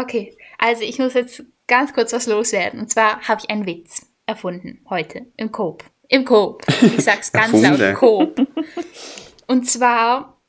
[0.00, 2.80] Okay, also ich muss jetzt ganz kurz was loswerden.
[2.80, 5.84] Und zwar habe ich einen Witz erfunden heute im Coop.
[6.08, 6.64] Im Coop.
[6.82, 8.46] Ich sag's ganz laut, Coop.
[9.46, 10.40] Und zwar,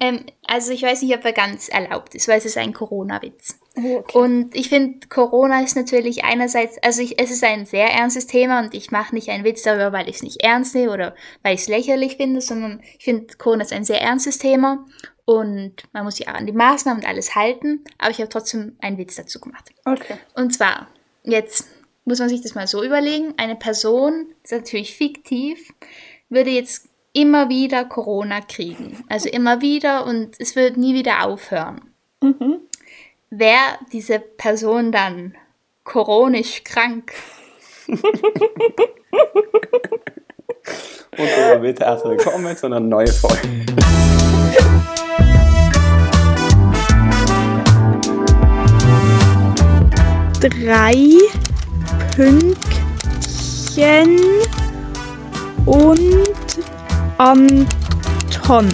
[0.00, 3.58] ähm, also ich weiß nicht, ob er ganz erlaubt ist, weil es ist ein Corona-Witz.
[3.76, 4.18] Oh, okay.
[4.18, 8.60] Und ich finde, Corona ist natürlich einerseits, also ich, es ist ein sehr ernstes Thema
[8.60, 11.54] und ich mache nicht einen Witz darüber, weil ich es nicht ernst nehme oder weil
[11.54, 14.86] ich es lächerlich finde, sondern ich finde, Corona ist ein sehr ernstes Thema
[15.30, 18.74] und man muss sich auch an die Maßnahmen und alles halten, aber ich habe trotzdem
[18.80, 19.70] einen Witz dazu gemacht.
[19.84, 20.16] Okay.
[20.34, 20.88] Und zwar,
[21.22, 21.68] jetzt
[22.04, 25.72] muss man sich das mal so überlegen, eine Person, das ist natürlich fiktiv,
[26.30, 29.04] würde jetzt immer wieder Corona kriegen.
[29.08, 31.80] Also immer wieder und es wird nie wieder aufhören.
[32.20, 32.62] Mhm.
[33.30, 35.36] Wäre diese Person dann
[35.84, 37.12] chronisch krank?
[41.16, 43.66] und damit herzlich willkommen zu einer neuen Folge.
[50.40, 50.94] Drei
[52.16, 52.60] Pünktchen
[55.66, 56.24] und
[57.18, 58.68] Anton.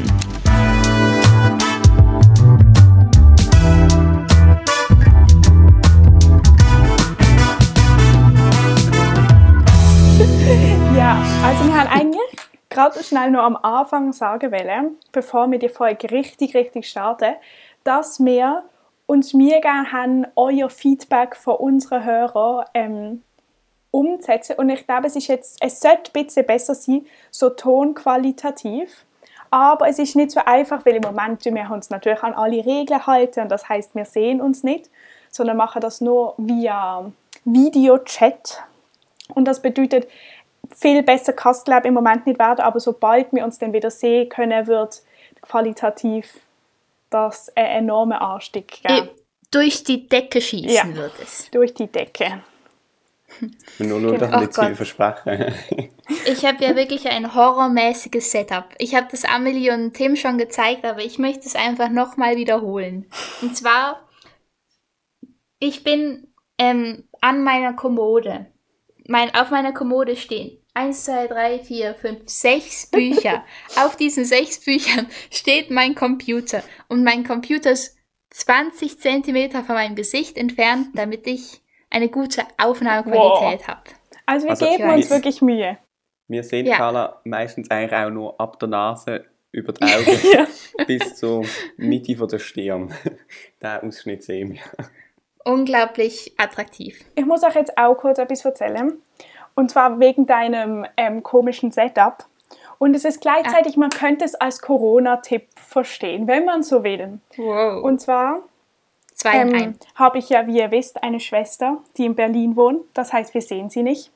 [10.97, 12.37] Ja, also wir haben eigentlich
[12.71, 17.35] gerade schnell noch am Anfang sagen wollen, bevor wir die Folge richtig, richtig starten,
[17.85, 18.63] dass wir
[19.05, 23.23] uns mir gerne haben, euer Feedback von unseren Hörern ähm,
[23.91, 24.57] umzusetzen.
[24.57, 29.05] Und ich glaube, es ist jetzt, es sollte ein bisschen besser sein, so tonqualitativ.
[29.51, 33.07] Aber es ist nicht so einfach, weil im Moment wir uns natürlich an alle Regeln
[33.07, 34.89] halten und das heißt, wir sehen uns nicht,
[35.31, 37.13] sondern machen das nur via
[37.45, 38.65] Videochat.
[39.35, 40.09] Und das bedeutet,
[40.75, 44.29] viel besser kann es im Moment nicht werden, aber sobald wir uns dann wieder sehen
[44.29, 45.03] können, wird
[45.43, 46.41] qualitativ
[47.11, 49.11] das einen enormen Anstieg geben.
[49.51, 51.51] Durch die Decke schießen ja, wird es.
[51.51, 52.43] Durch die Decke.
[53.79, 54.31] Nur, nur genau.
[54.31, 55.55] das nicht viel versprechen.
[56.27, 58.65] ich habe ja wirklich ein horrormäßiges Setup.
[58.79, 63.07] Ich habe das Amelie und Tim schon gezeigt, aber ich möchte es einfach nochmal wiederholen.
[63.43, 64.01] Und zwar,
[65.59, 66.29] ich bin
[66.59, 68.47] ähm, an meiner Kommode.
[69.09, 73.45] Mein, auf meiner Kommode stehen 1, 2, 3, 4, 5, 6 Bücher.
[73.77, 76.63] auf diesen sechs Büchern steht mein Computer.
[76.89, 77.97] Und mein Computer ist
[78.31, 83.69] 20 Zentimeter von meinem Gesicht entfernt, damit ich eine gute Aufnahmequalität wow.
[83.69, 83.83] habe.
[84.27, 85.79] Also wir also, geben uns wirklich Mühe.
[86.29, 86.77] Wir sehen ja.
[86.77, 90.47] Carla meistens eigentlich auch nur ab der Nase über die Augen ja.
[90.87, 91.45] bis zur
[91.77, 92.93] Mitte von der Stirn.
[93.63, 94.89] Der Ausschnitt sehen wir.
[95.47, 97.05] Unglaublich attraktiv.
[97.15, 99.01] Ich muss euch jetzt auch kurz etwas erzählen.
[99.55, 102.25] Und zwar wegen deinem ähm, komischen Setup.
[102.79, 103.81] Und es ist gleichzeitig, ah.
[103.81, 107.21] man könnte es als Corona-Tipp verstehen, wenn man so will.
[107.37, 107.83] Wow.
[107.85, 108.43] Und zwar
[109.25, 112.83] ähm, habe ich ja, wie ihr wisst, eine Schwester, die in Berlin wohnt.
[112.95, 114.11] Das heißt, wir sehen sie nicht.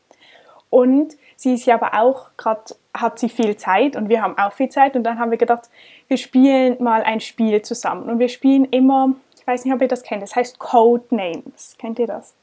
[0.69, 4.53] Und sie ist ja aber auch gerade, hat sie viel Zeit und wir haben auch
[4.53, 4.97] viel Zeit.
[4.97, 5.71] Und dann haben wir gedacht,
[6.09, 8.11] wir spielen mal ein Spiel zusammen.
[8.11, 9.15] Und wir spielen immer,
[9.51, 11.77] weiß nicht, ob ihr das kennt, das heißt Codenames.
[11.79, 12.35] Kennt ihr das?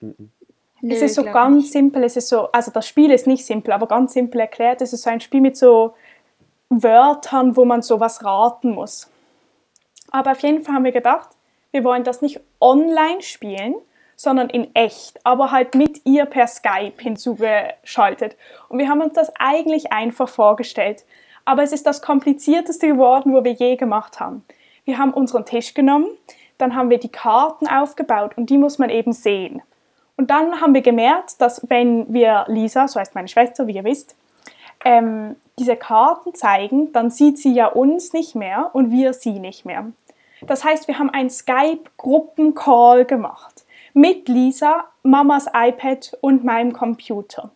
[0.00, 0.30] Mhm.
[0.80, 1.72] Nö, es ist so ganz nicht.
[1.72, 4.82] simpel, es ist so, also das Spiel ist nicht simpel, aber ganz simpel erklärt.
[4.82, 5.94] Es ist so ein Spiel mit so
[6.68, 9.08] Wörtern, wo man so was raten muss.
[10.10, 11.28] Aber auf jeden Fall haben wir gedacht,
[11.70, 13.76] wir wollen das nicht online spielen,
[14.16, 18.36] sondern in echt, aber halt mit ihr per Skype hinzugeschaltet.
[18.68, 21.04] Und wir haben uns das eigentlich einfach vorgestellt.
[21.44, 24.44] Aber es ist das komplizierteste geworden, wo wir je gemacht haben.
[24.84, 26.06] Wir haben unseren Tisch genommen,
[26.58, 29.62] dann haben wir die Karten aufgebaut und die muss man eben sehen.
[30.16, 33.84] Und dann haben wir gemerkt, dass wenn wir Lisa, so heißt meine Schwester, wie ihr
[33.84, 34.16] wisst,
[34.84, 39.64] ähm, diese Karten zeigen, dann sieht sie ja uns nicht mehr und wir sie nicht
[39.64, 39.86] mehr.
[40.46, 43.64] Das heißt, wir haben einen Skype-Gruppencall gemacht
[43.94, 47.50] mit Lisa, Mamas iPad und meinem Computer.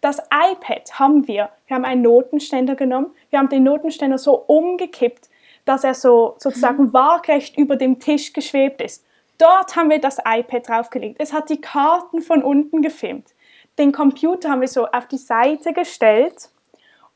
[0.00, 5.29] Das iPad haben wir, wir haben einen Notenständer genommen, wir haben den Notenständer so umgekippt,
[5.64, 6.92] dass er so sozusagen mhm.
[6.92, 9.04] waagrecht über dem Tisch geschwebt ist.
[9.38, 11.16] Dort haben wir das iPad draufgelegt.
[11.18, 13.34] Es hat die Karten von unten gefilmt.
[13.78, 16.50] Den Computer haben wir so auf die Seite gestellt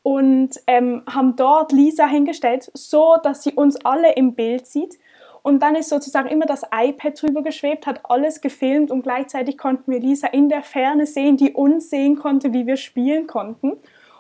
[0.02, 4.99] und ähm, haben dort Lisa hingestellt, so dass sie uns alle im Bild sieht.
[5.43, 9.93] Und dann ist sozusagen immer das iPad drüber geschwebt, hat alles gefilmt und gleichzeitig konnten
[9.93, 13.73] wir Lisa in der Ferne sehen, die uns sehen konnte, wie wir spielen konnten.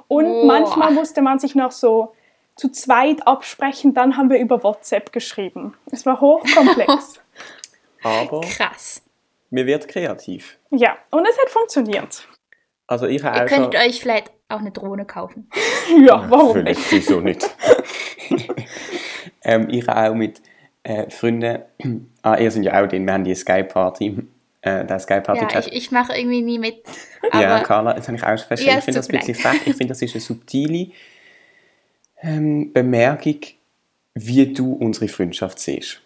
[0.06, 0.44] Und oh.
[0.44, 2.12] manchmal musste man sich noch so
[2.56, 5.74] zu zweit absprechen, dann haben wir über WhatsApp geschrieben.
[5.90, 7.20] Es war hochkomplex.
[8.02, 9.02] Aber Krass.
[9.50, 10.58] mir wird kreativ.
[10.70, 12.28] Ja, und es hat funktioniert.
[12.86, 15.48] Also ich Ihr könnt euch vielleicht auch eine Drohne kaufen.
[16.06, 16.80] ja, warum nicht?
[16.92, 17.48] Wieso nicht?
[19.42, 20.42] ähm, ich habe auch mit
[20.82, 21.66] äh, Freunde,
[22.22, 24.18] ah, ihr seid ja auch drin, wir haben die Skype-Party,
[24.60, 25.66] äh, der Skype-Party-Chat.
[25.66, 26.82] Ja, ich, ich mache irgendwie nie mit.
[27.32, 28.70] ja, Carla, das habe ich auch schon festgestellt.
[28.70, 30.92] Ja, ich finde das ein bisschen frech, ich finde, das ist eine subtile
[32.24, 33.40] ähm, Bemerkung,
[34.14, 36.00] wie du unsere Freundschaft siehst.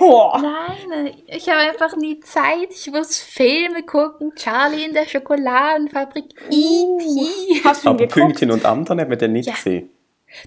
[0.00, 0.32] Oh.
[0.40, 2.68] Nein, ich habe einfach nie Zeit.
[2.70, 4.32] Ich muss Filme gucken.
[4.34, 6.24] Charlie in der Schokoladenfabrik.
[6.50, 7.64] E.T.
[7.64, 8.14] Hast du Aber geguckt?
[8.14, 9.54] Pünktchen und Anton hat man den nicht ja.
[9.54, 9.90] gesehen.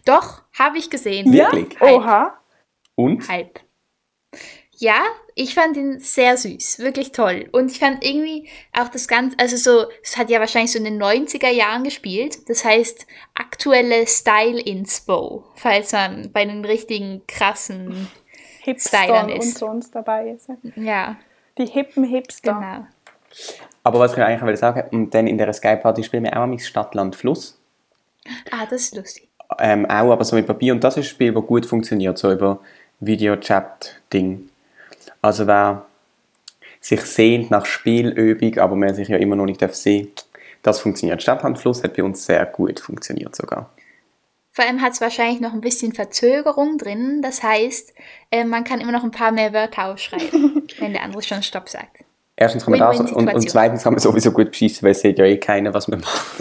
[0.05, 1.31] Doch, habe ich gesehen.
[1.31, 1.77] Wirklich?
[1.79, 1.87] Ja?
[1.87, 2.39] Oha.
[2.95, 3.27] Und?
[3.27, 3.59] Halb.
[4.77, 5.03] Ja,
[5.41, 7.49] ich fand ihn sehr süß, wirklich toll.
[7.51, 8.47] Und ich fand irgendwie
[8.77, 12.47] auch das Ganze, also so, es hat ja wahrscheinlich so in den 90er Jahren gespielt.
[12.47, 18.07] Das heißt, aktuelle Style-Inspo, falls man bei den richtigen krassen
[18.59, 19.45] Hipstern ist.
[19.45, 20.47] und sonst dabei ist.
[20.75, 21.17] Ja.
[21.57, 22.53] Die hippen Hipster.
[22.53, 22.87] Genau.
[23.83, 26.59] Aber was ich eigentlich will sagen, und dann in der Sky-Party spielen wir auch am
[26.59, 27.59] Stadt, Land, Fluss.
[28.51, 29.27] Ah, das ist lustig.
[29.57, 30.71] Ähm, auch, aber so mit Papier.
[30.73, 32.59] Und das ist ein Spiel, das gut funktioniert, so über
[32.99, 34.50] Video-Chat-Ding.
[35.21, 35.85] Also wer
[36.79, 40.09] sich sehnt nach Spielübung, aber man sich ja immer noch nicht sehen
[40.63, 41.21] das funktioniert.
[41.21, 43.69] Stadtlandfluss hat bei uns sehr gut funktioniert sogar.
[44.51, 47.21] Vor allem hat es wahrscheinlich noch ein bisschen Verzögerung drin.
[47.21, 47.93] Das heißt,
[48.31, 51.69] äh, man kann immer noch ein paar mehr Wörter aufschreiben, wenn der andere schon Stopp
[51.69, 52.03] sagt.
[52.35, 55.19] Erstens kann man das und, und, zweitens kann man sowieso gut beschissen, weil es sieht
[55.19, 56.39] ja eh keiner, was man macht.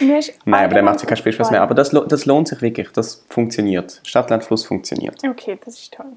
[0.00, 1.62] Nein, aber der macht sich keinen Spaß mehr.
[1.62, 2.90] Aber das, das lohnt sich wirklich.
[2.92, 4.00] Das funktioniert.
[4.04, 5.16] Stadtlandfluss funktioniert.
[5.28, 6.12] Okay, das ist toll.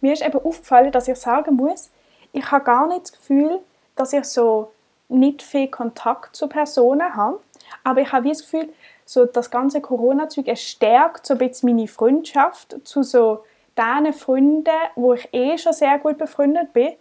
[0.00, 1.90] Mir ist eben aufgefallen, dass ich sagen muss,
[2.32, 3.60] ich habe gar nicht das Gefühl,
[3.96, 4.70] dass ich so
[5.08, 7.40] nicht viel Kontakt zu Personen habe.
[7.84, 8.68] Aber ich habe das Gefühl,
[9.04, 13.44] so das ganze Corona-Zeug stärkt so ein bisschen meine Freundschaft zu so
[13.76, 16.92] den Freunden, wo ich eh schon sehr gut befreundet bin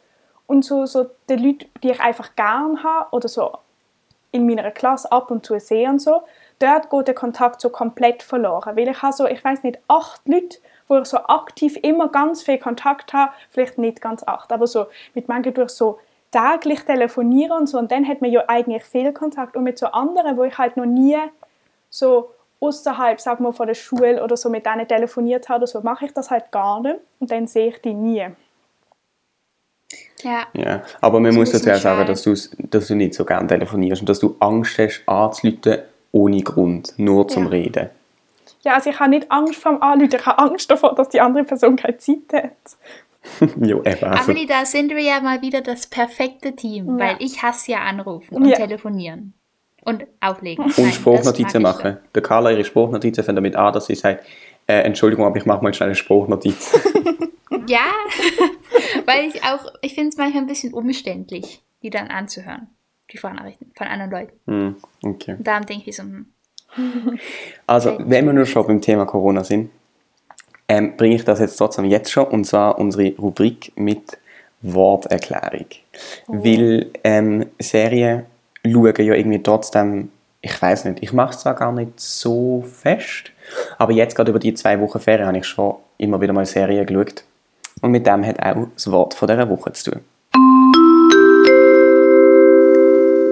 [0.46, 3.52] und so, so den Leuten, die ich einfach gern habe oder so
[4.32, 6.22] in meiner Klasse ab und zu sehe und so,
[6.60, 10.22] dort geht der Kontakt so komplett verloren, weil ich habe so, ich weiß nicht, acht
[10.28, 10.58] Leute,
[10.88, 14.88] wo ich so aktiv immer ganz viel Kontakt habe, vielleicht nicht ganz acht, aber so
[15.14, 16.00] mit manchen durch so
[16.32, 19.88] täglich telefonieren und so und dann hat man ja eigentlich viel Kontakt und mit so
[19.88, 21.18] anderen, wo ich halt noch nie
[21.90, 25.82] so außerhalb, sag mal, von der Schule oder so mit denen telefoniert habe oder so,
[25.82, 28.28] mache ich das halt gar nicht und dann sehe ich die nie.
[30.24, 30.48] Ja.
[30.54, 30.82] ja.
[31.00, 34.10] Aber man das muss dazu auch sagen, dass, dass du nicht so gerne telefonierst und
[34.10, 37.50] dass du Angst hast, anzuleiten ohne Grund, nur zum ja.
[37.50, 37.90] Reden.
[38.62, 41.22] Ja, also ich habe nicht Angst vor dem Anrufen, ich habe Angst davor, dass die
[41.22, 42.52] andere Person keine Zeit hat.
[43.58, 44.04] jo, eben.
[44.04, 44.32] Also.
[44.32, 47.06] Amelie, da sind wir ja mal wieder das perfekte Team, ja.
[47.06, 48.56] weil ich hasse ja anrufen und ja.
[48.56, 49.34] telefonieren.
[49.84, 50.66] Und auflegen.
[50.66, 51.98] Und Nein, Spruchnotizen machen.
[52.14, 54.26] Der Carla ihre Spruchnotizen fängt damit an, dass sie sagt,
[54.68, 56.78] äh, Entschuldigung, aber ich mache mal schnell eine Spruchnotiz.
[57.68, 57.90] ja,
[59.06, 62.68] weil ich auch, ich finde es manchmal ein bisschen umständlich, die dann anzuhören,
[63.12, 64.34] die Vornachrichten von anderen Leuten.
[64.46, 64.76] Mm,
[65.08, 65.36] okay.
[65.38, 66.28] Und darum denke ich so, hm.
[67.68, 69.70] Also, wenn wir nur schon beim Thema Corona sind,
[70.68, 74.18] ähm, bringe ich das jetzt trotzdem jetzt schon, und zwar unsere Rubrik mit
[74.62, 75.68] Worterklärung.
[76.28, 76.34] Oh.
[76.44, 78.26] Weil ähm, Serien
[78.66, 80.12] schaue ja irgendwie trotzdem,
[80.42, 83.32] ich weiß nicht, ich mache es zwar gar nicht so fest,
[83.78, 86.86] aber jetzt gerade über die zwei Wochen Ferien habe ich schon immer wieder mal Serien
[86.86, 87.24] geschaut.
[87.82, 90.02] Und mit dem hat auch das Wort von dieser Woche zu tun.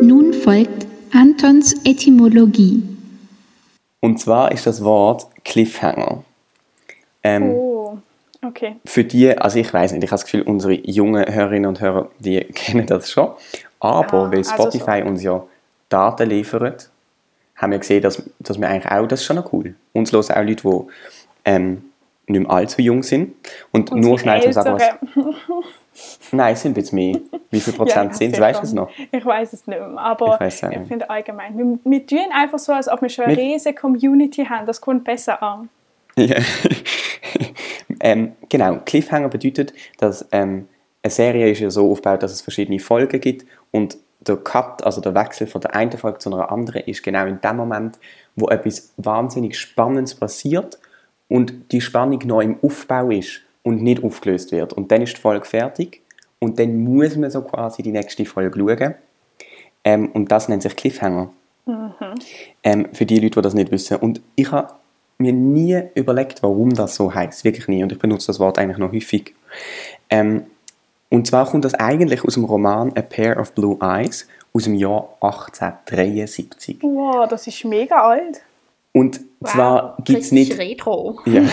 [0.06, 2.84] Nun folgt Antons Etymologie.
[4.02, 6.24] Und zwar ist das Wort Cliffhanger.
[7.24, 7.98] Ähm, oh,
[8.46, 8.76] okay.
[8.86, 12.12] Für die, also ich weiß nicht, ich habe das Gefühl, unsere jungen Hörerinnen und Hörer,
[12.20, 13.32] die kennen das schon.
[13.80, 15.10] Aber ah, weil also Spotify also so.
[15.10, 15.44] uns ja
[15.90, 16.92] Daten liefert,
[17.56, 19.74] haben wir gesehen, dass, dass wir eigentlich auch, das ist schon noch cool.
[19.92, 20.92] Uns hören auch Leute, die
[21.46, 21.86] ähm,
[22.28, 23.34] nicht mehr allzu jung sind.
[23.72, 24.84] Und, und nur schnell zu sagen, was...
[26.32, 27.20] Nein, sind jetzt mehr.
[27.50, 28.40] Wie viel Prozent ja, sind es?
[28.40, 28.90] Weißt du es noch?
[29.12, 29.98] Ich weiß es nicht mehr.
[29.98, 33.38] Aber ich, ich finde allgemein, wir, wir tun einfach so, als ob wir schon eine
[33.38, 34.66] riesige Community haben.
[34.66, 35.70] Das kommt besser an.
[36.16, 36.38] Ja.
[38.00, 40.68] ähm, genau, Cliffhanger bedeutet, dass ähm,
[41.04, 45.02] eine Serie ist ja so aufgebaut, dass es verschiedene Folgen gibt und der Cut, also
[45.02, 48.00] der Wechsel von der einen Folge zu einer anderen, ist genau in dem Moment,
[48.36, 50.80] wo etwas wahnsinnig Spannendes passiert
[51.28, 54.72] und die Spannung noch im Aufbau ist und nicht aufgelöst wird.
[54.74, 56.02] Und dann ist die Folge fertig
[56.40, 58.96] und dann muss man so quasi die nächste Folge schauen.
[59.84, 61.32] Ähm, und das nennt sich Cliffhanger.
[61.66, 61.94] Mhm.
[62.64, 63.98] Ähm, für die Leute, die das nicht wissen.
[63.98, 64.74] Und ich habe
[65.18, 67.82] mir nie überlegt, warum das so heißt, wirklich nie.
[67.82, 69.34] Und ich benutze das Wort eigentlich noch häufig.
[70.10, 70.46] Ähm,
[71.10, 74.76] und zwar kommt das eigentlich aus dem Roman A Pair of Blue Eyes aus dem
[74.76, 76.80] Jahr 1873.
[76.82, 78.42] Wow, das ist mega alt.
[78.96, 80.58] Und wow, zwar gibt es nicht.
[80.58, 81.20] Retro.
[81.26, 81.44] Ja,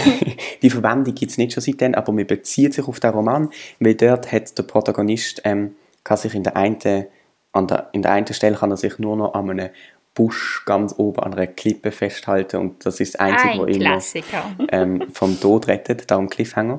[0.62, 3.96] die Verwendung gibt es nicht schon seitdem, aber man bezieht sich auf den Roman, weil
[3.96, 7.06] dort hat der Protagonist ähm, kann sich in der einen,
[7.50, 9.70] an der, in der einen Stelle kann er sich nur noch an einem
[10.14, 15.02] Busch ganz oben an einer Klippe festhalten und das ist das Einzige, was immer ähm,
[15.12, 16.78] vom Tod rettet, darum Cliffhanger.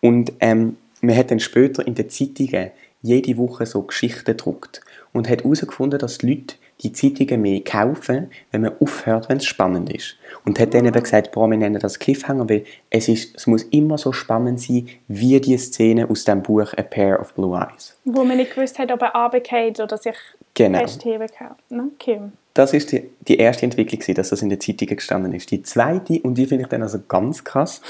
[0.00, 4.80] Und ähm, man hat dann später in den Zeitungen jede Woche so Geschichten gedruckt
[5.12, 9.46] und hat herausgefunden, dass die Leute die Zeitungen mehr kaufen, wenn man aufhört, wenn es
[9.46, 10.16] spannend ist.
[10.44, 13.64] Und hat dann eben gesagt, boah, wir nennen das Cliffhanger, weil es, ist, es muss
[13.64, 17.96] immer so spannend sein, wie die Szene aus dem Buch A Pair of Blue Eyes.
[18.04, 20.16] Wo man nicht gewusst hat, ob er runtergeht oder sich
[20.54, 20.78] genau.
[20.78, 21.90] festheben kann.
[21.94, 22.20] Okay.
[22.54, 25.50] Das ist die, die erste Entwicklung, dass das in den Zeitungen gestanden ist.
[25.50, 27.80] Die zweite, und die finde ich dann also ganz krass,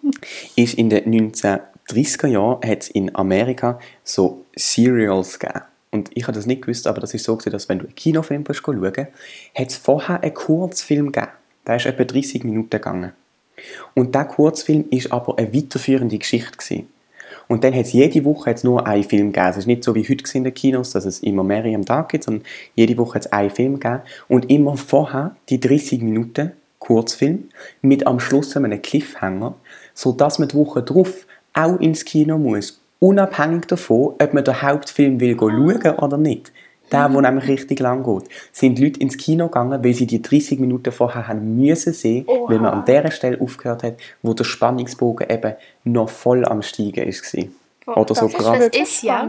[0.56, 5.62] ist in den 1930er Jahren hat es in Amerika so Serials gegeben.
[5.92, 8.44] Und ich habe das nicht gewusst, aber das ist so, dass wenn du einen Kinofilm
[8.50, 8.82] schauen
[9.54, 11.32] hat es vorher einen Kurzfilm gegeben.
[11.66, 13.12] Der ist etwa 30 Minuten gegangen.
[13.94, 16.56] Und dieser Kurzfilm ist aber eine weiterführende Geschichte.
[16.56, 16.88] Gewesen.
[17.46, 19.50] Und dann hat es jede Woche hat's nur einen Film gegeben.
[19.50, 22.08] Es ist nicht so wie heute in den Kinos, dass es immer mehrere am Tag
[22.08, 24.02] gibt, sondern jede Woche hat es einen Film gegeben.
[24.28, 27.50] Und immer vorher die 30 Minuten Kurzfilm
[27.82, 29.54] mit am Schluss einem Cliffhanger,
[29.94, 35.18] sodass man die Woche drauf auch ins Kino muss unabhängig davon, ob man den Hauptfilm
[35.18, 36.52] will schauen oder nicht.
[36.92, 38.30] Der, der nämlich richtig lang geht.
[38.52, 42.50] Sind Leute ins Kino gegangen, weil sie die 30 Minuten vorher haben müssen sehen, Oha.
[42.50, 45.54] weil man an der Stelle aufgehört hat, wo der Spannungsbogen eben
[45.84, 47.34] noch voll am Steigen ist.
[47.86, 48.68] Boah, oder so gerade.
[48.70, 49.26] Das ist ja.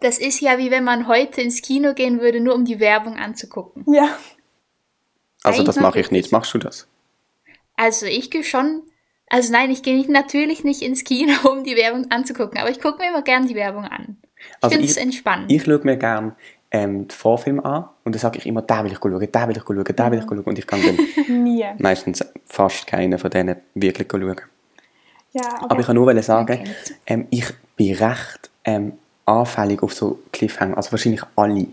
[0.00, 3.16] Das ist ja wie wenn man heute ins Kino gehen würde, nur um die Werbung
[3.16, 3.84] anzugucken.
[3.94, 4.08] Ja.
[5.44, 6.32] Also Eigentlich das mache ich nicht.
[6.32, 6.88] Machst du das?
[7.76, 8.82] Also ich gehe schon
[9.28, 12.98] also nein, ich gehe natürlich nicht ins Kino, um die Werbung anzugucken, aber ich gucke
[12.98, 14.16] mir immer gerne die Werbung an.
[14.36, 15.50] Ich also finde es entspannend.
[15.50, 16.34] Ich schaue mir gerne
[16.70, 19.56] ähm, die Vorfilme an und dann sage ich immer, da will ich schauen, da will
[19.56, 21.66] ich schauen, da will ich schauen und ich kann dann Nie.
[21.78, 24.36] meistens fast keinen von denen wirklich schauen.
[25.32, 25.66] Ja, okay.
[25.68, 26.60] Aber ich kann nur sagen,
[27.06, 28.92] ähm, ich bin recht ähm,
[29.24, 31.66] anfällig auf so Cliffhanger, also wahrscheinlich alle.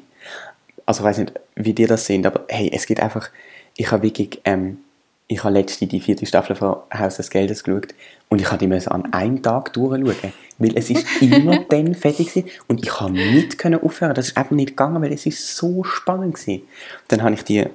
[0.86, 3.30] Also ich weiß nicht, wie dir das sind, aber hey, es geht einfach,
[3.76, 4.80] ich habe wirklich ähm,
[5.32, 7.94] ich habe letzte die vierte Staffel von Haus des Geldes geschaut
[8.28, 12.44] und ich habe die an einem Tag durchschauen, weil es ist immer dann fertig war
[12.68, 14.14] und ich konnte nicht aufhören.
[14.14, 16.58] Das ist einfach nicht gegangen, weil es ist so spannend war.
[17.08, 17.66] Dann habe ich die,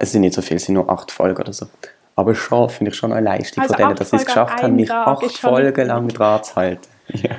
[0.00, 1.68] es sind nicht so viele, es sind nur acht Folgen oder so.
[2.16, 4.74] Aber schon, finde ich schon eine Leistung also von denen, dass sie es geschafft haben,
[4.74, 6.88] mich Tag acht Folgen lang dran zu halten.
[7.12, 7.36] Ja.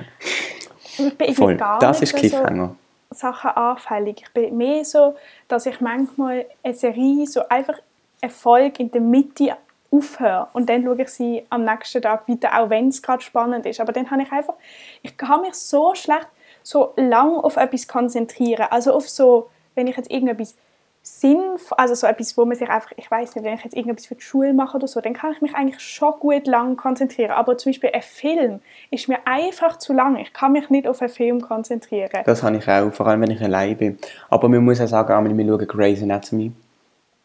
[0.97, 1.57] Ich bin Voll.
[1.57, 2.73] Gar das ist Cliffhanger.
[3.09, 4.21] So Sachen anfällig.
[4.21, 5.15] Ich bin mehr so,
[5.49, 7.75] dass ich manchmal eine Serie so einfach
[8.21, 9.57] Erfolg in der Mitte
[9.91, 13.65] aufhöre und dann schaue ich sie am nächsten Tag weiter, auch wenn es gerade spannend
[13.65, 13.79] ist.
[13.79, 14.55] Aber dann habe ich einfach,
[15.01, 16.27] ich kann mich so schlecht
[16.63, 18.67] so lang auf etwas konzentrieren.
[18.69, 20.55] Also auf so, wenn ich jetzt irgendetwas
[21.01, 21.41] Sinn,
[21.77, 24.15] also so etwas, wo man sich einfach, ich weiß nicht, wenn ich jetzt irgendetwas für
[24.15, 27.31] die Schule mache oder so, dann kann ich mich eigentlich schon gut lang konzentrieren.
[27.31, 28.59] Aber zum Beispiel ein Film
[28.91, 30.17] ist mir einfach zu lang.
[30.17, 32.23] Ich kann mich nicht auf einen Film konzentrieren.
[32.25, 33.97] Das habe ich auch, vor allem wenn ich allein bin.
[34.29, 36.51] Aber man muss auch sagen, wir schauen Grey's Anatomy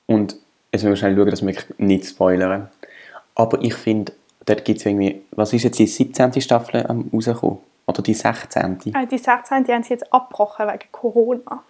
[0.06, 0.36] und
[0.72, 2.68] jetzt müssen wir schnell schauen, dass wir nicht spoilern.
[3.34, 4.12] Aber ich finde,
[4.46, 6.40] dort gibt es irgendwie, was ist jetzt die 17.
[6.40, 7.58] Staffel am rausgekommen?
[7.86, 8.94] Oder die 16.?
[8.94, 9.64] Äh, die 16.
[9.64, 11.62] Die haben sie jetzt abgebrochen wegen Corona.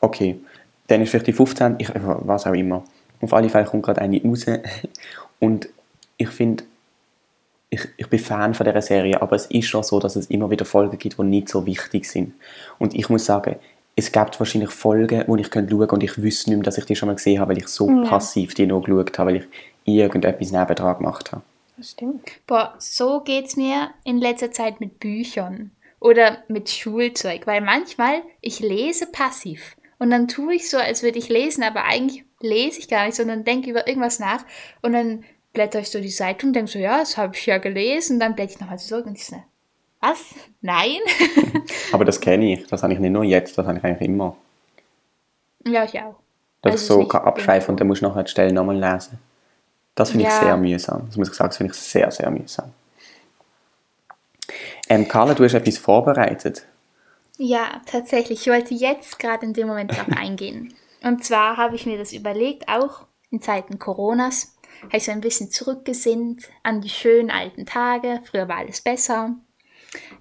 [0.00, 0.40] Okay,
[0.86, 1.76] dann ist vielleicht die 15.
[1.78, 2.84] Ich, was auch immer.
[3.20, 4.44] Auf alle Fälle kommt gerade eine raus.
[5.40, 5.68] Und
[6.16, 6.64] ich finde,
[7.70, 10.50] ich, ich bin Fan von dieser Serie, aber es ist schon so, dass es immer
[10.50, 12.34] wieder Folgen gibt, die nicht so wichtig sind.
[12.78, 13.56] Und ich muss sagen,
[13.98, 16.84] es gibt wahrscheinlich Folgen, wo ich schauen könnte und ich wüsste nicht mehr, dass ich
[16.84, 18.02] die schon mal gesehen habe, weil ich so ja.
[18.02, 19.46] passiv die noch geschaut habe, weil ich
[19.84, 21.42] irgendetwas nebendran gemacht habe.
[21.78, 22.30] Das stimmt.
[22.46, 28.22] Boah, so geht es mir in letzter Zeit mit Büchern oder mit Schulzeug, weil manchmal
[28.42, 32.80] ich lese passiv und dann tue ich so, als würde ich lesen, aber eigentlich lese
[32.80, 34.44] ich gar nicht, sondern denke über irgendwas nach
[34.82, 35.24] und dann
[35.54, 38.34] blätter ich so die Seite und denke so, ja, das habe ich ja gelesen, dann
[38.34, 39.36] blätter ich nochmal zurück und ich so,
[40.00, 40.34] was?
[40.60, 40.98] Nein?
[41.92, 42.66] Aber das kenne ich.
[42.66, 44.36] Das habe ich nicht nur jetzt, das habe ich eigentlich immer.
[45.64, 46.16] Ja, ich auch.
[46.62, 49.18] Dass also ich so abschreiben und dann musst du nachher die Stelle nochmal lesen.
[49.94, 50.30] Das finde ja.
[50.30, 51.06] ich sehr mühsam.
[51.06, 52.72] Das muss ich sagen, das finde ich sehr, sehr mühsam.
[54.88, 56.66] Ähm, Carla, du hast etwas vorbereitet.
[57.38, 58.42] Ja, tatsächlich.
[58.42, 60.74] Ich wollte jetzt gerade in dem Moment darauf eingehen.
[61.02, 65.20] Und zwar habe ich mir das überlegt, auch in Zeiten Coronas, habe ich so ein
[65.20, 68.20] bisschen zurückgesinnt an die schönen alten Tage.
[68.24, 69.34] Früher war alles besser.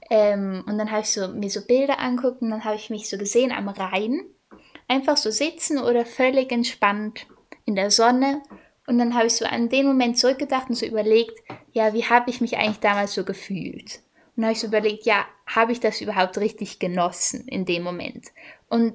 [0.10, 3.10] Ähm, und dann habe ich so, mir so Bilder anguckt und dann habe ich mich
[3.10, 4.22] so gesehen am Rhein.
[4.88, 7.26] Einfach so sitzen oder völlig entspannt
[7.66, 8.42] in der Sonne.
[8.88, 11.34] Und dann habe ich so an den Moment zurückgedacht und so überlegt,
[11.72, 14.02] ja, wie habe ich mich eigentlich damals so gefühlt?
[14.36, 17.84] Und dann habe ich so überlegt, ja, habe ich das überhaupt richtig genossen in dem
[17.84, 18.28] Moment?
[18.70, 18.94] Und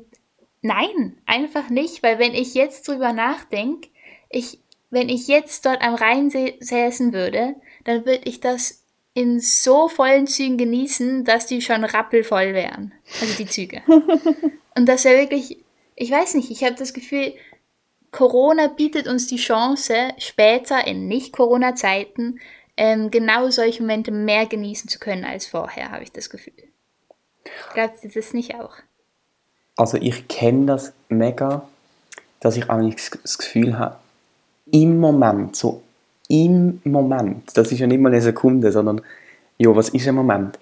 [0.63, 3.89] nein, einfach nicht, weil wenn ich jetzt drüber nachdenke,
[4.29, 4.61] ich,
[4.91, 8.80] wenn ich jetzt dort am Rhein säßen würde, dann würde ich das
[9.14, 12.93] in so vollen Zügen genießen, dass die schon rappelvoll wären.
[13.21, 13.83] Also die Züge.
[14.76, 15.59] Und das wäre wirklich,
[15.97, 17.35] ich weiß nicht, ich habe das Gefühl,
[18.12, 22.40] Corona bietet uns die Chance, später in Nicht-Corona-Zeiten
[22.76, 26.55] ähm, genau solche Momente mehr genießen zu können als vorher, habe ich das Gefühl.
[27.75, 28.75] Glaubt ihr das nicht auch?
[29.76, 31.69] Also ich kenne das mega,
[32.40, 33.97] dass ich eigentlich das Gefühl habe,
[34.73, 35.83] im Moment, so
[36.31, 39.01] im Moment, das ist ja nicht mal eine Sekunde, sondern
[39.59, 40.59] ja, was ist ein Moment,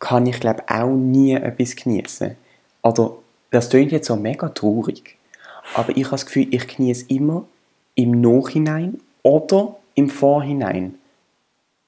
[0.00, 2.36] kann ich glaube auch nie etwas genießen.
[2.82, 3.12] Oder
[3.50, 5.16] das klingt jetzt so mega traurig,
[5.74, 7.44] aber ich habe das Gefühl, ich genieße immer
[7.94, 10.96] im Nachhinein oder im Vorhinein.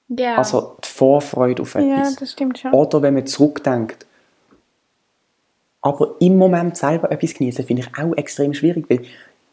[0.08, 0.36] Ja.
[0.36, 1.88] Also die Vorfreude auf etwas.
[1.88, 2.72] Ja, das stimmt schon.
[2.72, 4.06] Oder wenn man zurückdenkt.
[5.80, 9.02] Aber im Moment selber etwas genießen, finde ich auch extrem schwierig, weil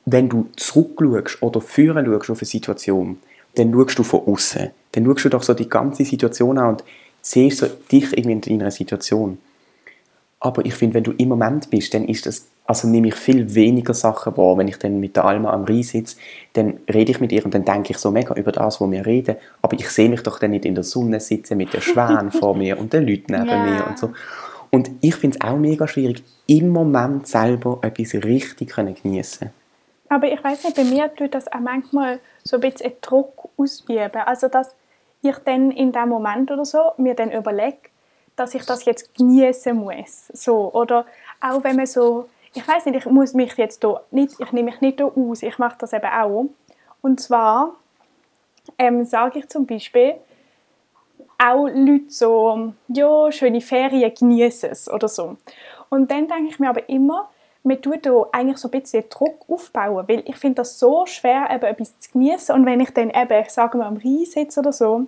[0.05, 3.17] wenn du zurückschaust oder führen schaust auf eine Situation,
[3.55, 4.69] dann schaust du von außen.
[4.91, 6.83] Dann schaust du doch so die ganze Situation an und
[7.21, 9.37] siehst so dich irgendwie in einer Situation.
[10.39, 13.53] Aber ich finde, wenn du im Moment bist, dann ist das, also nehme ich viel
[13.53, 14.57] weniger Sachen wahr.
[14.57, 16.17] Wenn ich dann mit der Alma am Rhein sitze,
[16.53, 19.05] dann rede ich mit ihr und dann denke ich so mega über das, was wir
[19.05, 19.35] reden.
[19.61, 22.55] Aber ich sehe mich doch dann nicht in der Sonne sitzen mit den Schwänen vor
[22.55, 23.65] mir und den Leuten neben yeah.
[23.65, 24.11] mir und so.
[24.71, 29.51] Und ich finde es auch mega schwierig, im Moment selber etwas richtig geniessen
[30.09, 34.21] Aber ich weiß nicht, bei mir tut das auch manchmal so ein bisschen Druck ausüben.
[34.25, 34.75] Also, dass
[35.21, 37.77] ich dann in dem Moment oder so mir dann überlege,
[38.35, 40.27] dass ich das jetzt genießen muss.
[40.33, 41.05] So, oder
[41.39, 44.71] auch wenn man so, ich weiß nicht, ich muss mich jetzt da nicht, ich nehme
[44.71, 46.45] mich nicht da aus, ich mache das eben auch.
[47.01, 47.75] Und zwar
[48.77, 50.15] ähm, sage ich zum Beispiel,
[51.37, 55.37] auch Leute so, ja, schöne Ferien, genießen es oder so.
[55.89, 57.29] Und dann denke ich mir aber immer,
[57.63, 61.49] man tut da eigentlich so ein bisschen Druck aufbauen, weil ich finde das so schwer,
[61.51, 64.73] eben etwas zu genießen und wenn ich dann eben, sagen wir, am Rhein sitze oder
[64.73, 65.07] so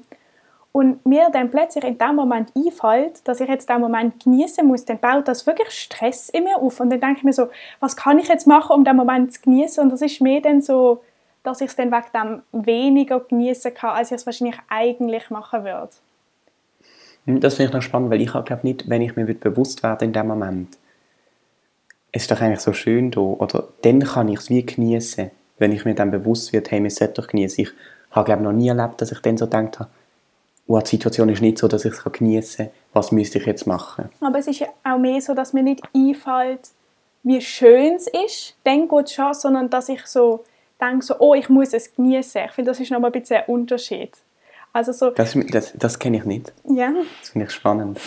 [0.74, 4.84] und mir dann plötzlich in dem Moment einfällt, dass ich jetzt den Moment genießen muss,
[4.84, 6.80] dann baut das wirklich Stress in mir auf.
[6.80, 9.42] Und dann denke ich mir so, was kann ich jetzt machen, um den Moment zu
[9.42, 9.84] genießen?
[9.84, 11.04] Und das ist mir dann so,
[11.44, 15.64] dass ich es dann wegen dem weniger genießen kann, als ich es wahrscheinlich eigentlich machen
[15.64, 15.92] würde.
[17.28, 20.12] Das finde ich noch spannend, weil ich glaube nicht, wenn ich mir bewusst werde in
[20.12, 20.78] dem Moment,
[22.16, 25.72] es ist doch eigentlich so schön da, oder dann kann ich es wie genießen, wenn
[25.72, 27.64] ich mir dann bewusst wird, hey, wir sollten doch genießen.
[27.64, 27.72] Ich
[28.12, 29.90] habe glaube noch nie erlebt, dass ich dann so gedacht habe,
[30.68, 32.76] oh, die Situation ist nicht so, dass ich es genießen kann.
[32.94, 34.10] Was müsste ich jetzt machen?
[34.22, 36.70] Aber es ist ja auch mehr so, dass mir nicht einfällt,
[37.24, 38.56] wie schön es ist.
[38.64, 40.44] Dann geht es schon, sondern dass ich so
[40.80, 42.44] denke, so, oh, ich muss es genießen.
[42.46, 44.12] Ich finde, das ist noch mal ein bisschen ein Unterschied.
[44.72, 46.54] Also so, das das, das kenne ich nicht.
[46.66, 46.94] Ja.
[47.20, 48.00] Das finde ich spannend.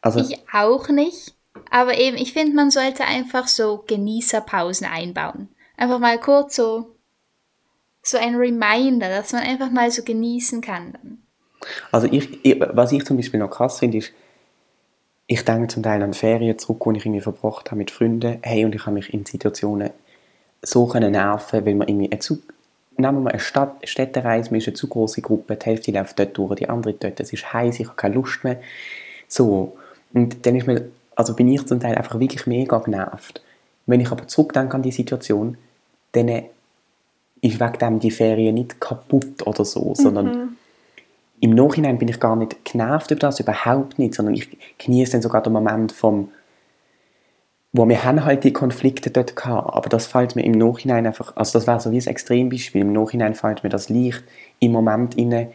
[0.00, 1.34] Also, ich auch nicht.
[1.72, 5.48] Aber eben, ich finde, man sollte einfach so Genießerpausen einbauen.
[5.78, 6.94] Einfach mal kurz so
[8.02, 11.18] so ein Reminder, dass man einfach mal so genießen kann.
[11.90, 14.12] Also ich, ich, was ich zum Beispiel noch krass finde, ist,
[15.28, 18.38] ich denke zum Teil an Ferien zurück, die ich irgendwie verbracht habe mit Freunden.
[18.42, 19.90] Hey, und ich habe mich in Situationen
[20.60, 22.42] so können nerven, weil man irgendwie eine zu,
[22.98, 25.92] nehmen wir mal eine Stadt, eine Städtereise, man ist eine zu große Gruppe, die Hälfte
[25.92, 28.60] läuft dort durch, die andere dort, es ist heiß, ich habe keine Lust mehr.
[29.26, 29.78] So,
[30.12, 33.42] und dann ist mir, also bin ich zum Teil einfach wirklich mega genervt.
[33.86, 35.56] Wenn ich aber zurückdenke an die Situation,
[36.12, 40.56] dann ist wegen dem die Ferien nicht kaputt oder so, sondern mhm.
[41.40, 45.22] im Nachhinein bin ich gar nicht genervt über das, überhaupt nicht, sondern ich genieße dann
[45.22, 46.28] sogar den Moment vom
[47.74, 51.34] wo wir haben halt die Konflikte dort gehabt, aber das fällt mir im Nachhinein einfach,
[51.36, 54.22] also das wäre so wie ein Extrembeispiel, im Nachhinein fällt mir das leicht,
[54.60, 55.50] im Moment inne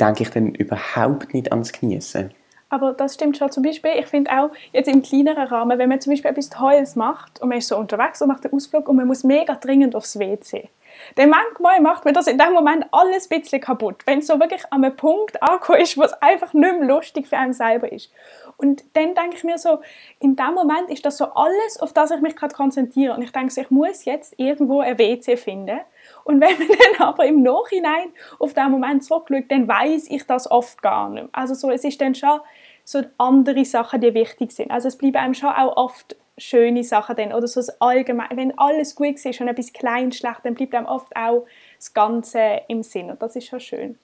[0.00, 2.32] denke ich dann überhaupt nicht ans Genießen.
[2.72, 3.50] Aber das stimmt schon.
[3.50, 6.96] Zum Beispiel, ich finde auch jetzt im kleineren Rahmen, wenn man zum Beispiel etwas Tolles
[6.96, 9.94] macht und man ist so unterwegs und macht einen Ausflug und man muss mega dringend
[9.94, 10.70] aufs WC.
[11.18, 14.40] Denn manchmal macht mir das in dem Moment alles ein bisschen kaputt, wenn es so
[14.40, 17.92] wirklich an einem Punkt angekommen ist, wo es einfach nicht mehr lustig für einen selber
[17.92, 18.10] ist.
[18.56, 19.80] Und dann denke ich mir so,
[20.18, 23.14] in dem Moment ist das so alles, auf das ich mich gerade konzentriere.
[23.14, 25.80] Und ich denke, ich muss jetzt irgendwo ein WC finden.
[26.24, 28.08] Und wenn man dann aber im Nachhinein
[28.38, 31.28] auf den Moment zurückschaut, dann weiß ich das oft gar nicht.
[31.32, 32.40] Also so, es ist dann schon
[32.84, 34.70] so andere Sachen, die wichtig sind.
[34.70, 38.58] Also es bleibt einem schon auch oft schöne Sachen dann, oder so das allgemein, wenn
[38.58, 42.82] alles gut ist und etwas klein schlecht, dann bleibt einem oft auch das Ganze im
[42.82, 43.98] Sinn und das ist schon schön.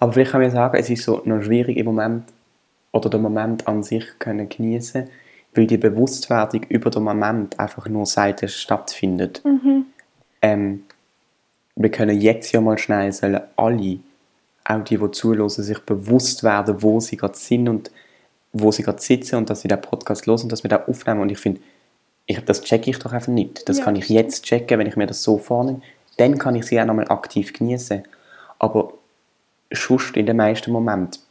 [0.00, 2.24] Aber vielleicht kann man sagen, es ist so noch schwierig im Moment,
[2.92, 5.08] oder den Moment an sich können genießen,
[5.54, 9.44] weil die Bewusstwerdung über den Moment einfach nur seit es stattfindet.
[9.44, 9.86] Mhm.
[10.42, 10.84] Ähm,
[11.76, 14.00] wir können jetzt ja mal schnell sollen alle,
[14.64, 17.90] auch die, die zuhören, sich bewusst werden, wo sie gerade sind und
[18.52, 21.20] wo sie gerade sitzen und dass sie den Podcast los und dass wir da aufnehmen.
[21.20, 21.60] Und ich finde,
[22.26, 23.68] ich, das checke ich doch einfach nicht.
[23.68, 23.84] Das ja.
[23.84, 25.80] kann ich jetzt checken, wenn ich mir das so vornehme.
[26.16, 28.02] Dann kann ich sie auch nochmal aktiv genießen.
[28.58, 28.92] Aber
[29.72, 31.22] schust in den meisten Momenten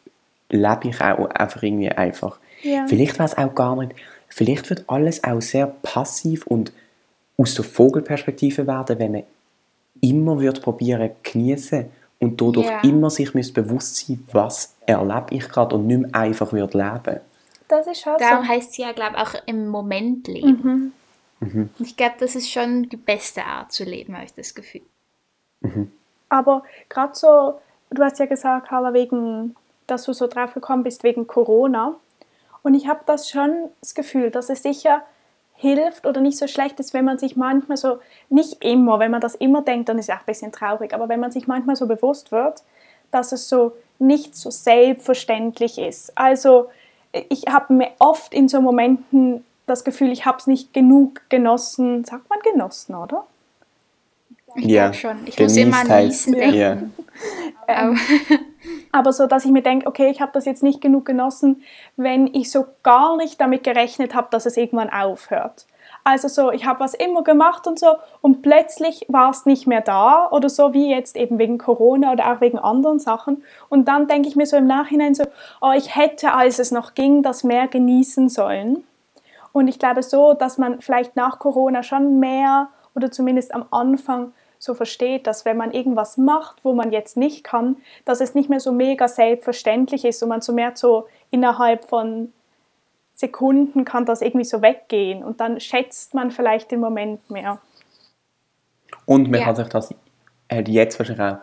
[0.50, 2.39] lebe ich auch einfach irgendwie einfach.
[2.63, 2.86] Ja.
[2.88, 3.93] Vielleicht wäre es auch gar nicht,
[4.30, 6.72] vielleicht wird alles auch sehr passiv und
[7.38, 9.23] aus der Vogelperspektive werden, wenn man
[10.02, 11.86] immer wird probieren genießen
[12.19, 12.84] und dadurch yeah.
[12.84, 17.19] immer sich bewusst sein, was erlebe ich gerade und nicht mehr einfach wird leben.
[17.67, 18.50] Das ist schon Darum so.
[18.50, 20.93] heißt es ja, glaube ich, auch im Moment leben.
[21.39, 21.47] Mhm.
[21.47, 21.69] Mhm.
[21.80, 24.82] Ich glaube, das ist schon die beste Art zu leben, habe ich das Gefühl.
[25.62, 25.91] Mhm.
[26.30, 31.04] Aber gerade so, du hast ja gesagt, Carla, wegen, dass du so drauf gekommen bist
[31.04, 31.95] wegen Corona.
[32.63, 35.04] Und ich habe das schon das Gefühl, dass es sicher
[35.58, 39.22] hilft oder nicht so schlecht ist, wenn man sich manchmal so, nicht immer, wenn man
[39.22, 41.76] das immer denkt, dann ist es auch ein bisschen traurig, aber wenn man sich manchmal
[41.76, 42.63] so bewusst wird,
[43.12, 46.15] dass es so nicht so selbstverständlich ist.
[46.15, 46.70] Also
[47.30, 52.06] ich habe mir oft in so Momenten das Gefühl, ich habe es nicht genug genossen.
[52.06, 53.26] Sagt man genossen, oder?
[54.56, 55.17] Ich ja, schon.
[55.26, 56.93] Ich muss immer an Niesen denken.
[57.67, 57.93] Ja.
[58.91, 61.62] Aber so, dass ich mir denke, okay, ich habe das jetzt nicht genug genossen,
[61.95, 65.65] wenn ich so gar nicht damit gerechnet habe, dass es irgendwann aufhört.
[66.03, 69.82] Also so, ich habe was immer gemacht und so und plötzlich war es nicht mehr
[69.82, 73.43] da oder so wie jetzt eben wegen Corona oder auch wegen anderen Sachen.
[73.67, 75.25] Und dann denke ich mir so im Nachhinein so,
[75.62, 78.86] oh, ich hätte, als es noch ging, das mehr genießen sollen.
[79.51, 84.32] Und ich glaube so, dass man vielleicht nach Corona schon mehr oder zumindest am Anfang
[84.60, 88.50] so versteht, dass wenn man irgendwas macht, wo man jetzt nicht kann, dass es nicht
[88.50, 92.34] mehr so mega selbstverständlich ist und man so mehr so innerhalb von
[93.13, 97.60] Sekunden kann das irgendwie so weggehen und dann schätzt man vielleicht den Moment mehr.
[99.06, 99.46] Und man ja.
[99.46, 99.89] kann sich das
[100.52, 101.38] hat jetzt wahrscheinlich auch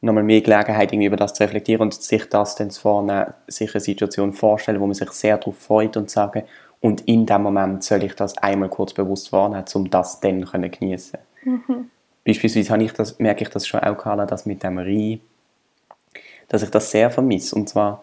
[0.00, 3.74] nochmal mehr Gelegenheit, irgendwie über das zu reflektieren und sich das dann zu vornehmen, sich
[3.74, 6.42] eine Situation vorstellen, wo man sich sehr darauf freut und sagen,
[6.80, 10.70] und in dem Moment soll ich das einmal kurz bewusst wahrnehmen, um das dann können
[10.70, 11.18] genießen.
[11.44, 11.90] Mhm.
[12.26, 15.20] Beispielsweise habe ich das, merke ich das schon auch, Carla, dass mit dem Rhein,
[16.48, 17.54] dass ich das sehr vermisse.
[17.54, 18.02] Und zwar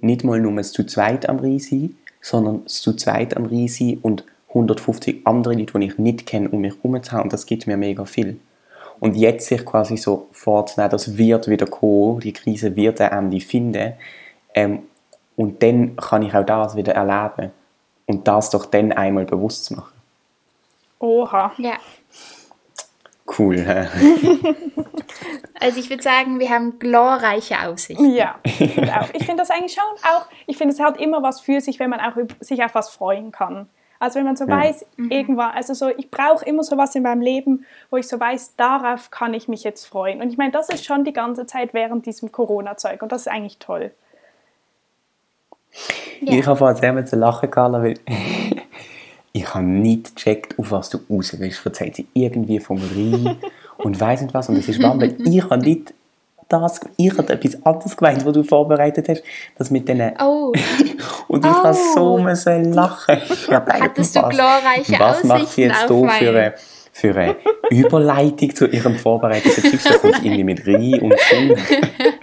[0.00, 4.24] nicht mal nur zu zweit am Rhein sein, sondern zu zweit am Rhein sein und
[4.48, 7.22] 150 andere Leute, die ich nicht kenne, um mich herum zu haben.
[7.22, 8.38] Und das gibt mir mega viel.
[8.98, 13.40] Und jetzt sich quasi so vorzunehmen, das wird wieder kommen, die Krise wird ein Ende
[13.40, 13.94] finden.
[14.54, 14.82] Ähm,
[15.36, 17.52] und dann kann ich auch das wieder erleben.
[18.06, 19.92] Und das doch dann einmal bewusst zu machen.
[20.98, 21.52] Oha.
[21.58, 21.78] Ja.
[23.38, 23.64] Cool.
[25.60, 28.10] Also ich würde sagen, wir haben glorreiche Aussichten.
[28.10, 29.08] Ja, ich finde auch.
[29.12, 31.88] Ich finde das eigentlich schon auch, ich finde es hat immer was für sich, wenn
[31.88, 33.68] man auch sich auf was freuen kann.
[34.00, 34.60] Also wenn man so ja.
[34.60, 35.12] weiß, mhm.
[35.12, 38.56] irgendwann, also so, ich brauche immer so was in meinem Leben, wo ich so weiß,
[38.56, 40.20] darauf kann ich mich jetzt freuen.
[40.20, 43.28] Und ich meine, das ist schon die ganze Zeit während diesem Corona-Zeug und das ist
[43.28, 43.92] eigentlich toll.
[46.20, 46.32] Ja.
[46.32, 47.94] Ich habe vorhin sehr mit lachen, Carla, weil
[49.32, 51.64] ich habe nicht gecheckt, auf was du raus willst.
[51.64, 53.36] Erzählt sie irgendwie vom Rhein
[53.78, 54.48] und weiss nicht was.
[54.48, 55.94] Und es ist warm, weil ich habe nicht
[56.48, 59.22] das, ich habe etwas anderes gemeint, was du vorbereitet hast,
[59.56, 60.12] das mit denen...
[60.20, 60.52] Oh.
[61.28, 61.64] und ich oh.
[61.64, 63.16] habe so müssen lachen.
[63.48, 66.54] Hattest du glorreiche was Aussichten macht sie jetzt hier für eine,
[66.92, 67.36] für eine
[67.70, 69.84] Überleitung zu ihrem vorbereiteten Tipps?
[69.84, 71.56] Da kommt irgendwie mit Rhein und Sinn.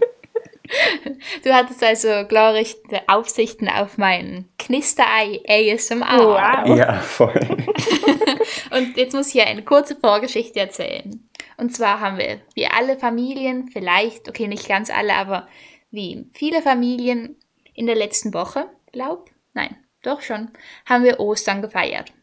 [1.44, 6.20] Du hattest also glorreiche Aufsichten auf mein Knisterei ASMR.
[6.20, 6.78] Wow.
[6.78, 7.34] Ja, voll.
[8.72, 11.30] und jetzt muss ich hier eine kurze Vorgeschichte erzählen.
[11.58, 15.48] Und zwar haben wir, wie alle Familien, vielleicht, okay, nicht ganz alle, aber
[15.92, 17.36] wie viele Familien
[17.74, 20.52] in der letzten Woche, glaub, nein, doch schon,
[20.86, 22.14] haben wir Ostern gefeiert.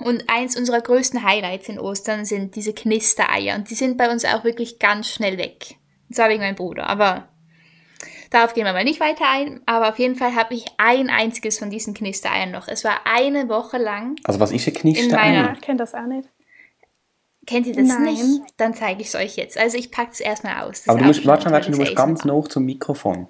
[0.00, 3.56] Und eins unserer größten Highlights in Ostern sind diese Knistereier.
[3.56, 5.76] Und die sind bei uns auch wirklich ganz schnell weg.
[6.08, 6.88] Und zwar wegen meinem Bruder.
[6.88, 7.28] Aber
[8.30, 11.58] Darauf gehen wir mal nicht weiter ein, aber auf jeden Fall habe ich ein einziges
[11.58, 12.68] von diesen Knistereiern noch.
[12.68, 14.16] Es war eine Woche lang.
[14.22, 15.52] Also was ist ein Knisterei?
[15.54, 16.28] Ich kenne das auch nicht.
[17.46, 18.04] Kennt ihr das Nein.
[18.04, 18.42] nicht?
[18.58, 19.58] Dann zeige ich es euch jetzt.
[19.58, 20.84] Also ich packe es erstmal aus.
[20.84, 23.26] Das aber du musst, warte, warte, du musst ganz nah zum Mikrofon.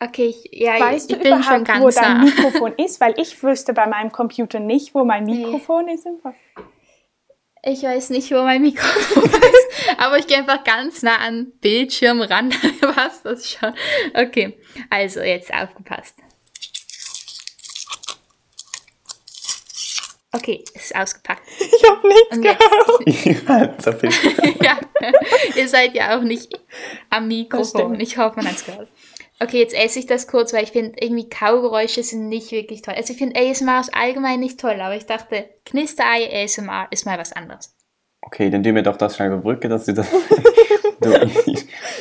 [0.00, 3.00] Okay, ich, ja, weißt ich du bin schon ganz wo dein Mikrofon ist?
[3.00, 5.94] Weil ich wüsste bei meinem Computer nicht, wo mein Mikrofon nee.
[5.94, 6.06] ist.
[7.66, 12.20] Ich weiß nicht, wo mein Mikrofon ist, aber ich gehe einfach ganz nah an Bildschirm
[12.20, 12.50] ran.
[12.80, 13.72] Was das schon?
[14.12, 14.58] Okay,
[14.90, 16.16] also jetzt aufgepasst.
[20.32, 21.42] Okay, es ist ausgepackt.
[21.58, 24.00] Ich habe nichts gehört.
[24.00, 24.10] viel.
[24.62, 24.78] ja,
[25.56, 26.58] ihr seid ja auch nicht
[27.10, 27.98] am Mikrofon.
[28.00, 28.88] Ich hoffe, man hat es gehört.
[29.40, 32.94] Okay, jetzt esse ich das kurz, weil ich finde, irgendwie Kaugeräusche sind nicht wirklich toll.
[32.96, 37.18] Also ich finde ASMR ist allgemein nicht toll, aber ich dachte, Knisterei ASMR ist mal
[37.18, 37.74] was anderes.
[38.22, 40.08] Okay, dann tun wir doch das schnell überbrücken, dass du das...
[41.00, 41.30] du,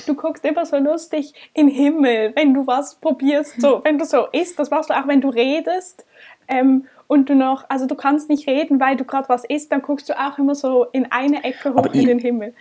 [0.05, 4.05] du guckst immer so lustig in den Himmel, wenn du was probierst, so, wenn du
[4.05, 6.05] so isst, das machst du auch, wenn du redest.
[6.47, 9.81] Ähm, und du noch, also du kannst nicht reden, weil du gerade was isst, dann
[9.81, 12.53] guckst du auch immer so in eine Ecke hoch in den Himmel.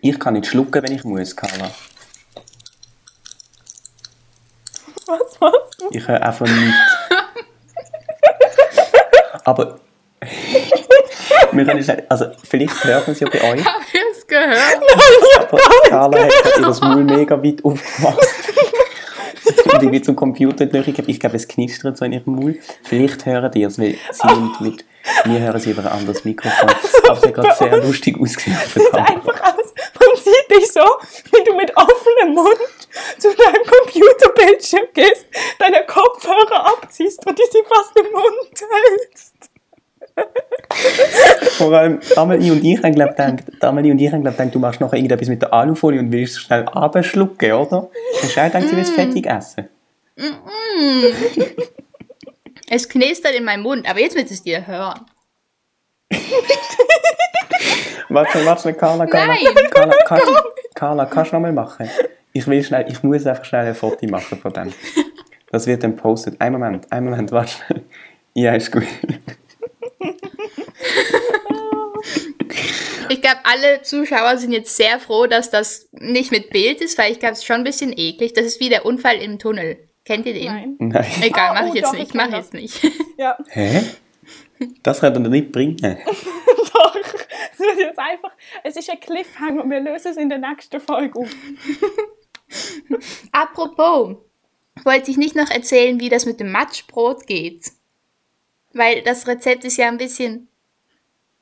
[0.00, 1.70] Ich kann nicht schlucken, wenn ich muss, Carla.
[5.08, 5.88] Was machst du?
[5.90, 6.74] Ich höre einfach nicht.
[9.44, 9.78] Aber
[11.52, 13.64] wir können schnell, also vielleicht hört man es ja bei euch.
[13.64, 14.50] Hab ich es gehört?
[14.50, 18.18] Nein, Aber Carla hat gerade ihr Maul mega weit aufgemacht.
[19.64, 21.08] und irgendwie zum Computer durchgegeben.
[21.10, 22.58] Ich glaube, es knistert so in ihrem Maul.
[22.82, 24.84] Vielleicht hören die es, weil sie und mit
[25.24, 26.68] mir hören sie über ein anderes Mikrofon.
[27.04, 28.56] Aber es hat gerade sehr lustig ausgesehen.
[28.74, 29.14] sieht Kamera.
[29.14, 29.74] einfach aus.
[30.50, 35.26] Dich so, wie du mit offenem Mund zu deinem Computerbildschirm gehst,
[35.58, 39.34] deine Kopfhörer abziehst und die sie fast im Mund hältst.
[41.58, 44.58] Vor allem, Amelie und ich haben, glaub, gedacht, Amelie und ich haben, glaub, gedacht, du
[44.58, 47.90] machst noch irgendetwas mit der Alufolie und willst es schnell abschlucken, oder?
[48.22, 49.68] Hast du auch gedacht, sie will es fettig essen?
[52.68, 55.00] Es knistert in meinem Mund, aber jetzt wird es dir hören.
[58.10, 59.34] Warte, warte, Carla, Carla.
[59.34, 59.54] Nein!
[59.70, 60.44] Carla, Carla,
[60.74, 61.88] Carla, kannst du nochmal machen?
[62.32, 64.72] Ich will schnell, ich muss einfach schnell ein Foto machen von dem.
[65.50, 66.40] Das wird dann postet.
[66.40, 67.82] Ein Moment, ein Moment, warte schnell.
[68.34, 68.84] Ja, ist gut.
[73.10, 77.10] Ich glaube, alle Zuschauer sind jetzt sehr froh, dass das nicht mit Bild ist, weil
[77.12, 78.34] ich glaube, es ist schon ein bisschen eklig.
[78.34, 79.78] Das ist wie der Unfall im Tunnel.
[80.04, 80.44] Kennt ihr den?
[80.46, 80.76] Nein.
[80.78, 81.06] Nein.
[81.22, 82.08] Egal, Ah, mach oh, ich jetzt doch, nicht.
[82.08, 82.80] ich Mach kenn jetzt nicht.
[83.16, 83.82] Ja, Hä?
[84.82, 85.76] Das kann er nicht bringen.
[87.58, 88.32] Es wird jetzt einfach,
[88.64, 91.30] es ist ein Cliffhanger und wir lösen es in der nächsten Folge auf.
[93.32, 94.16] Apropos,
[94.84, 97.72] wollte ich nicht noch erzählen, wie das mit dem Matschbrot geht?
[98.72, 100.48] Weil das Rezept ist ja ein bisschen,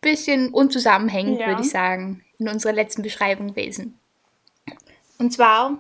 [0.01, 1.49] bisschen unzusammenhängend, Ja.
[1.49, 3.99] würde ich sagen, in unserer letzten Beschreibung gewesen.
[5.19, 5.79] Und zwar,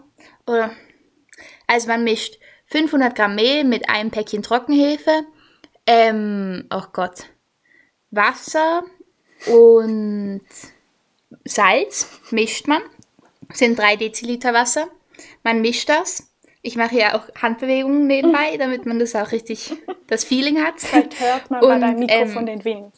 [1.66, 5.24] also man mischt 500 Gramm Mehl mit einem Päckchen Trockenhefe,
[5.86, 7.26] ähm, oh Gott,
[8.10, 8.84] Wasser
[9.46, 10.42] und
[11.44, 12.82] Salz mischt man,
[13.52, 14.88] sind 3 Deziliter Wasser.
[15.42, 16.30] Man mischt das.
[16.62, 19.72] Ich mache ja auch Handbewegungen nebenbei, damit man das auch richtig,
[20.08, 20.80] das Feeling hat.
[20.80, 22.94] Vielleicht hört man bei Und, deinem Mikrofon ähm, den Wind.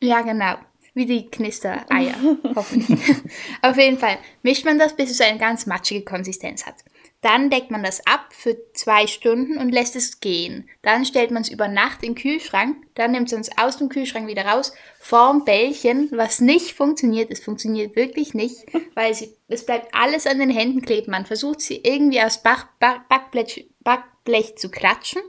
[0.00, 0.56] Ja, genau.
[0.94, 2.14] Wie die Knistereier,
[2.54, 3.00] hoffentlich.
[3.62, 6.74] Auf jeden Fall mischt man das, bis es eine ganz matschige Konsistenz hat.
[7.22, 10.68] Dann deckt man das ab für zwei Stunden und lässt es gehen.
[10.82, 12.76] Dann stellt man es über Nacht in den Kühlschrank.
[12.94, 17.30] Dann nimmt man es aus dem Kühlschrank wieder raus, formt Bällchen, was nicht funktioniert.
[17.30, 21.12] Es funktioniert wirklich nicht, weil sie, es bleibt alles an den Händen kleben.
[21.12, 25.22] Man versucht sie irgendwie aus Bach, Bach, Backblech, Backblech zu klatschen.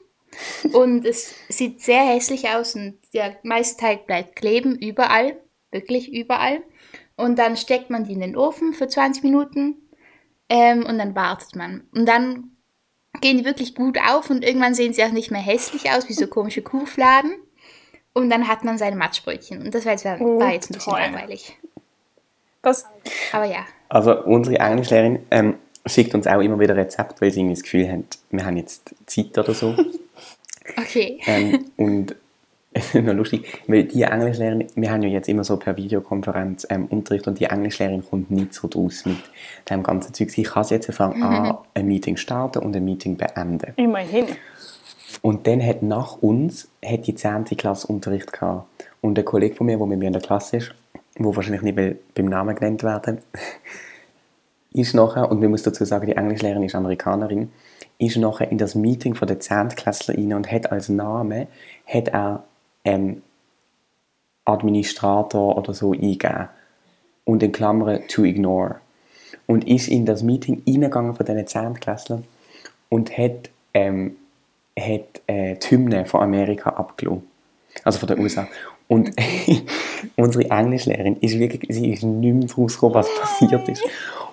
[0.71, 6.63] Und es sieht sehr hässlich aus und der meiste Teig bleibt kleben, überall, wirklich überall.
[7.15, 9.82] Und dann steckt man die in den Ofen für 20 Minuten
[10.49, 11.83] ähm, und dann wartet man.
[11.93, 12.51] Und dann
[13.21, 16.13] gehen die wirklich gut auf und irgendwann sehen sie auch nicht mehr hässlich aus, wie
[16.13, 17.35] so komische Kuhfladen.
[18.13, 19.61] Und dann hat man seine Matschbrötchen.
[19.61, 20.99] Und das war jetzt, war jetzt ein bisschen toll.
[20.99, 21.57] langweilig.
[22.61, 22.85] Das,
[23.31, 23.65] Aber ja.
[23.89, 27.89] Also unsere Englischlehrerin ähm, schickt uns auch immer wieder Rezepte, weil sie irgendwie das Gefühl
[27.91, 29.75] haben, wir haben jetzt Zeit oder so.
[30.77, 31.19] Okay.
[31.25, 32.15] ähm, und
[32.73, 36.65] es ist noch lustig, weil die Englischlehrerin, wir haben ja jetzt immer so per Videokonferenz
[36.69, 39.17] ähm, Unterricht und die Englischlehrerin kommt nicht so draus mit
[39.69, 40.29] dem ganzen Zeug.
[40.31, 43.73] Sie kann jetzt von Anfang an ein Meeting starten und ein Meeting beenden.
[43.75, 44.25] immerhin.
[45.21, 47.45] Und dann hat nach uns hat die 10.
[47.57, 48.65] Klasse Unterricht gehabt.
[49.01, 50.73] Und ein Kollege von mir, der mit mir in der Klasse ist,
[51.17, 53.19] wo wahrscheinlich nicht be- beim Namen genannt werden,
[54.73, 57.51] ist nachher, und wir müssen dazu sagen, die Englischlehrerin ist Amerikanerin,
[57.99, 59.69] ist nachher in das Meeting von der 10.
[59.69, 61.47] Klasse rein und hat als Name
[61.85, 62.43] hat er
[62.85, 63.21] ähm,
[64.45, 66.49] Administrator oder so eingegeben.
[67.25, 68.75] Und in Klammern to ignore.
[69.47, 71.79] Und ist in das Meeting reingegangen von diesen 10.
[71.79, 72.25] Klässlern
[72.89, 74.15] und hat, ähm,
[74.77, 77.23] hat äh, die Hymne von Amerika abgelassen.
[77.83, 78.47] Also von den USA.
[78.87, 79.11] Und
[80.15, 83.83] unsere Englischlehrerin ist wirklich, sie ist nicht mehr rausgekommen, was passiert ist.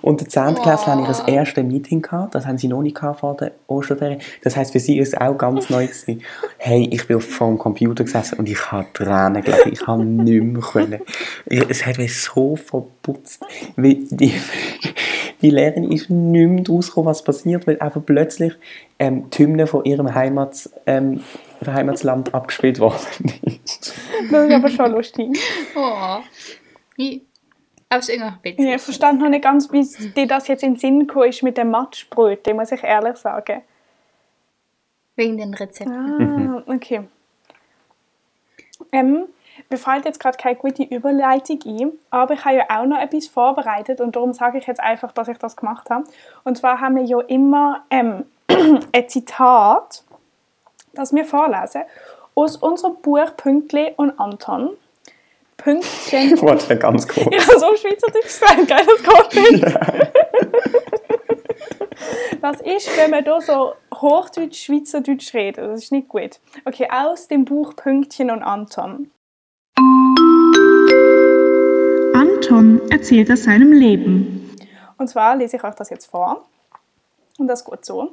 [0.02, 0.54] Und die 10.
[0.56, 4.20] Klasse haben ihr erstes Meeting gehabt, das haben sie noch nicht vor der Osterferien.
[4.42, 6.22] Das heisst, für sie ist es auch ganz neu gewesen.
[6.58, 9.70] Hey, ich bin vor dem Computer gesessen und ich habe Tränen gelassen.
[9.72, 11.00] Ich habe nicht mehr können.
[11.46, 13.42] Ich- Es hat mich so verputzt.
[13.76, 14.06] Die,
[15.40, 18.52] die Lehrerin ist nicht mehr rausgekommen, was passiert, weil einfach plötzlich
[18.98, 21.20] ähm, die Hymne von ihrem Heimats, ähm,
[21.66, 22.98] Heimatsland abgespielt worden
[23.42, 23.94] ist.
[24.30, 25.28] Das ist aber schon lustig.
[25.76, 26.18] Oh.
[26.96, 27.22] Wie?
[27.92, 28.58] Aus irgendeiner Witz.
[28.58, 31.58] Ich verstand noch nicht ganz, wie dir das jetzt in den Sinn gekommen ist mit
[31.58, 33.62] dem Matschbrötchen, muss ich ehrlich sagen.
[35.16, 36.64] Wegen den Rezepten.
[36.66, 37.02] Ah, okay.
[38.92, 39.24] Ähm,
[39.68, 43.26] mir fällt jetzt gerade keine gute Überleitung ein, aber ich habe ja auch noch etwas
[43.26, 46.04] vorbereitet und darum sage ich jetzt einfach, dass ich das gemacht habe.
[46.44, 50.04] Und zwar haben wir ja immer ähm, ein Zitat,
[50.94, 51.82] das wir vorlesen,
[52.34, 54.70] aus unserem Buch Pünktli und Anton.
[55.62, 56.40] Pünktchen.
[56.42, 57.26] Warte, ganz kurz.
[57.30, 58.86] Ja, so Schweizerdeutsch sein, gell?
[58.86, 59.64] Das geht nicht.
[62.40, 65.68] Das ist, wenn man da so Hochdeutsch, Schweizerdeutsch reden.
[65.68, 66.40] Das ist nicht gut.
[66.64, 69.10] Okay, aus dem Buch Pünktchen und Anton.
[72.14, 74.56] Anton erzählt aus seinem Leben.
[74.96, 76.46] Und zwar lese ich euch das jetzt vor.
[77.38, 78.12] Und das geht so.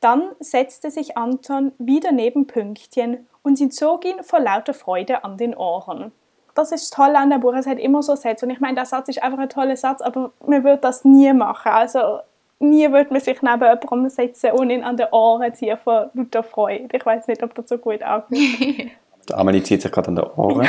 [0.00, 5.38] Dann setzte sich Anton wieder neben Pünktchen und sie zog ihn vor lauter Freude an
[5.38, 6.12] den Ohren.
[6.56, 8.46] Das ist toll an der Buch, es hat immer so Sätze.
[8.46, 11.32] Und ich meine, der Satz ist einfach ein toller Satz, aber man wird das nie
[11.34, 11.70] machen.
[11.70, 12.20] Also
[12.58, 16.42] nie würde man sich neben jemandem setzen und ihn an den Ohren ziehen vor lauter
[16.42, 16.88] Freude.
[16.96, 18.40] Ich weiß nicht, ob das so gut ankommt.
[19.28, 20.66] Der Amelie zieht sich gerade an den Ohren.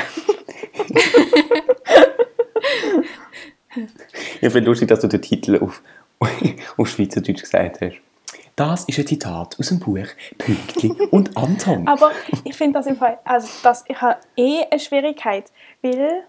[4.41, 5.81] ich finde lustig, dass du den Titel auf,
[6.77, 7.95] auf Schweizerdeutsch gesagt hast.
[8.57, 10.07] Das ist ein Zitat aus dem Buch
[10.39, 11.87] Pünktli und Anton.
[11.87, 12.11] Aber
[12.43, 15.51] ich finde das im Fall, also das, ich habe eh eine Schwierigkeit,
[15.83, 16.23] weil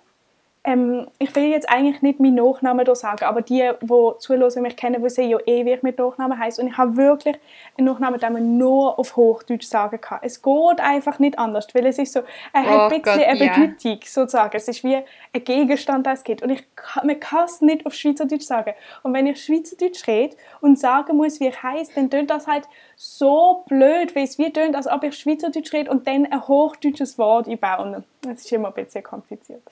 [0.64, 4.76] ähm, ich will jetzt eigentlich nicht meinen Nachnamen hier sagen, aber die, die zuhören, mich
[4.76, 6.60] kennen, wissen ja eh, wie ich mit Nachnamen heiße.
[6.60, 7.36] Und ich habe wirklich
[7.76, 10.18] einen Nachnamen, den man nur auf Hochdeutsch sagen kann.
[10.22, 12.20] Es geht einfach nicht anders, weil es ist so,
[12.52, 14.00] er hat oh ein bisschen Gott, eine Bedeutung, yeah.
[14.04, 14.56] sozusagen.
[14.56, 16.42] Es ist wie ein Gegenstand, das es gibt.
[16.42, 16.64] Und ich,
[17.02, 18.74] man kann es nicht auf Schweizerdeutsch sagen.
[19.02, 22.68] Und wenn ich Schweizerdeutsch rede und sagen muss, wie ich heiße, dann tönt das halt
[22.96, 27.18] so blöd, weil es wie tönt, als ob ich Schweizerdeutsch rede und dann ein hochdeutsches
[27.18, 28.04] Wort einbaue.
[28.22, 29.62] Das ist immer ein bisschen kompliziert.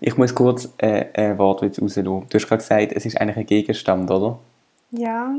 [0.00, 2.04] Ich muss kurz äh, ein Wortwitz rauslassen.
[2.04, 4.38] Du hast gerade gesagt, es ist eigentlich ein Gegenstand, oder?
[4.90, 5.34] Ja.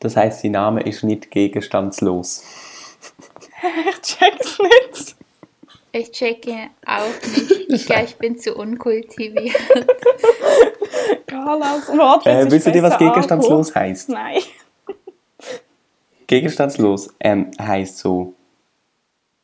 [0.00, 2.42] Das heißt, sein Name ist nicht gegenstandslos.
[3.88, 5.16] ich check's nicht.
[5.92, 7.70] Ich checke auch nicht.
[7.70, 9.56] Ich glaube, ich bin zu unkultiviert.
[11.26, 13.80] Carlas Wortwitz äh, Wisst ihr, was gegenstandslos angucken?
[13.80, 14.08] heißt?
[14.10, 14.42] Nein.
[16.26, 18.34] Gegenstandslos ähm, heißt so,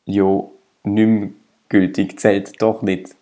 [0.05, 0.53] jo,
[0.83, 1.29] nicht mehr
[1.69, 3.15] gültig, zählt doch nicht.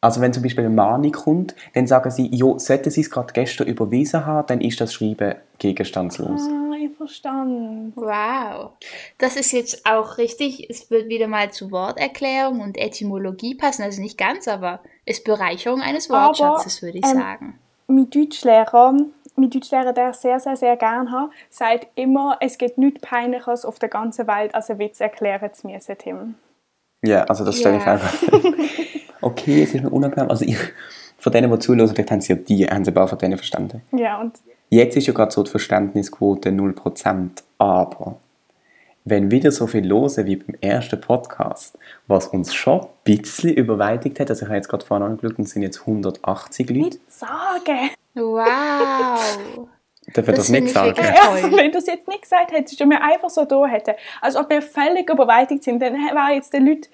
[0.00, 3.32] Also wenn zum Beispiel eine Mahnung kommt, dann sagen sie, jo, sollten sie es gerade
[3.32, 6.42] gestern überwiesen haben, dann ist das Schreiben gegenstandslos.
[6.42, 7.92] Ah, ich verstanden.
[7.96, 8.72] Wow.
[9.18, 14.00] Das ist jetzt auch richtig, es wird wieder mal zu Worterklärung und Etymologie passen, also
[14.00, 17.58] nicht ganz, aber ist Bereicherung eines Wortschatzes, würde ich ähm, sagen.
[17.88, 18.96] Mein Deutschlehrer,
[19.34, 23.64] mein Deutschlehrer, der ich sehr, sehr, sehr gerne habe, sagt immer, es gibt nichts Peinlicheres
[23.64, 26.34] auf der ganzen Welt, als einen Witz erklären zu müssen, Tim.
[27.02, 27.96] Ja, also das stelle yeah.
[27.96, 28.14] ich einfach.
[29.20, 30.30] okay, es ist mir unangenehm.
[30.30, 30.58] Also ich,
[31.18, 33.36] von denen, die zuhören, vielleicht haben sie ja die, haben sie ein paar von denen
[33.36, 33.82] verstanden.
[33.92, 34.38] Ja, und?
[34.70, 38.16] Jetzt ist ja gerade so die Verständnisquote 0%, aber
[39.04, 44.20] wenn wieder so viel los wie beim ersten Podcast, was uns schon ein bisschen überwältigt
[44.20, 46.80] hat, also ich habe jetzt gerade vorhin angeschaut, es sind jetzt 180 Leute.
[46.80, 47.90] Nicht sagen!
[48.14, 49.68] Wow!
[50.14, 50.96] Darf ich das, das nicht sagen?
[50.96, 54.36] Ja, wenn du es jetzt nicht gesagt hättest, und wir einfach so da hätten, als
[54.36, 56.88] ob wir völlig überwältigt sind, dann wäre jetzt den Leuten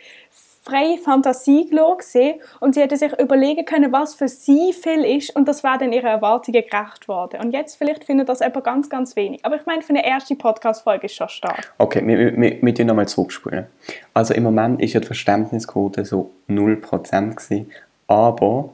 [0.65, 5.47] freie Fantasie gesehen und sie hätte sich überlegen können, was für sie viel ist und
[5.47, 7.41] das wäre dann ihre Erwartungen gerecht worden.
[7.43, 9.45] Und jetzt vielleicht findet das aber ganz, ganz wenig.
[9.45, 11.75] Aber ich meine, für eine erste Podcast-Folge ist schon stark.
[11.79, 13.67] Okay, wir, wir, wir tun nochmal zurückspulen.
[14.15, 17.71] Also im Moment ist ja die Verständnisquote so 0% gewesen,
[18.07, 18.71] aber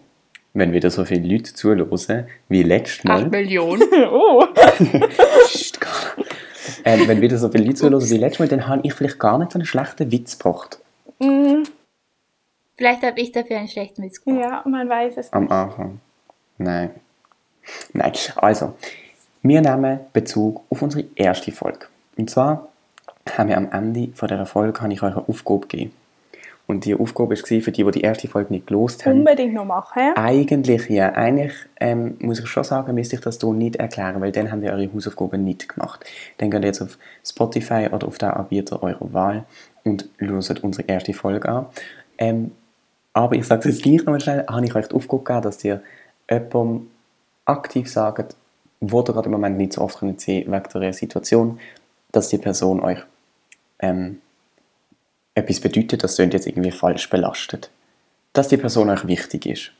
[0.52, 3.24] wenn wieder so viele Leute zuhören wie letztes Mal...
[3.24, 3.82] 8 Millionen?
[4.10, 4.44] oh!
[6.84, 9.38] ähm, wenn wieder so viele Leute zuhören wie letztes Mal, dann habe ich vielleicht gar
[9.38, 10.78] nicht so einen schlechten Witz gebracht.
[11.20, 11.64] Mm.
[12.80, 14.40] Vielleicht habe ich dafür einen schlechten Witz gemacht.
[14.42, 15.34] Ja, man weiß es nicht.
[15.34, 16.00] Am Anfang.
[16.56, 16.88] Nein.
[17.92, 18.12] Nein.
[18.36, 18.72] Also,
[19.42, 21.88] wir nehmen Bezug auf unsere erste Folge.
[22.16, 22.68] Und zwar
[23.36, 25.92] haben wir am Ende von dieser Folge habe ich euch eine Aufgabe gegeben.
[26.66, 29.18] Und die Aufgabe war für die, die die erste Folge nicht gelost haben.
[29.18, 30.14] Unbedingt noch machen.
[30.16, 31.12] Eigentlich ja.
[31.12, 34.62] Eigentlich ähm, muss ich schon sagen, müsste ich das hier nicht erklären, weil dann haben
[34.62, 36.02] wir eure Hausaufgaben nicht gemacht.
[36.38, 39.44] Dann geht ihr jetzt auf Spotify oder auf den Anbieter eurer Wahl
[39.84, 41.66] und hört unsere erste Folge an.
[42.16, 42.52] Ähm,
[43.12, 45.64] aber ich sage es jetzt gleich nochmal schnell, habe ich euch die Aufgabe gegeben, dass
[45.64, 45.82] ihr
[46.30, 46.90] jemandem
[47.44, 48.36] aktiv sagt,
[48.80, 51.60] wo ihr gerade im Moment nicht so oft könnt sehen wegen der Situation,
[52.12, 52.98] dass die Person euch
[53.80, 54.20] ähm,
[55.34, 57.70] etwas bedeutet, das könnt jetzt irgendwie falsch belastet.
[58.32, 59.72] Dass die Person euch wichtig ist.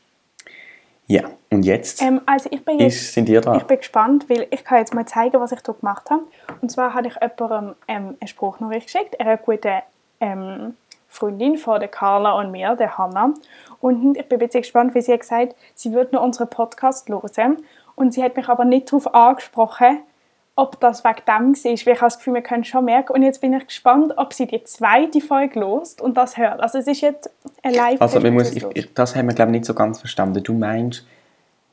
[1.07, 3.57] Ja, und jetzt, ähm, also ich bin jetzt ist, sind ihr dran.
[3.57, 6.23] Ich bin gespannt, weil ich kann jetzt mal zeigen, was ich hier gemacht habe.
[6.61, 9.83] Und zwar habe ich jemandem ähm, eine Spruchnachricht geschickt, eine gute
[10.21, 10.75] ähm,
[11.11, 13.33] Freundin von der Carla und mir, der Hanna.
[13.81, 17.09] Und ich bin ein bisschen gespannt, wie sie hat gesagt sie würde noch unseren Podcast
[17.09, 17.57] hören.
[17.95, 19.99] Und sie hat mich aber nicht darauf angesprochen,
[20.55, 23.11] ob das wegen dem war, weil ich habe das Gefühl, wir können schon merken.
[23.13, 26.61] Und jetzt bin ich gespannt, ob sie die zweite Folge lost und das hört.
[26.61, 27.29] Also es ist jetzt
[27.61, 30.41] ein live Also muss, ich, ich, das haben wir glaube ich nicht so ganz verstanden.
[30.41, 31.05] Du meinst,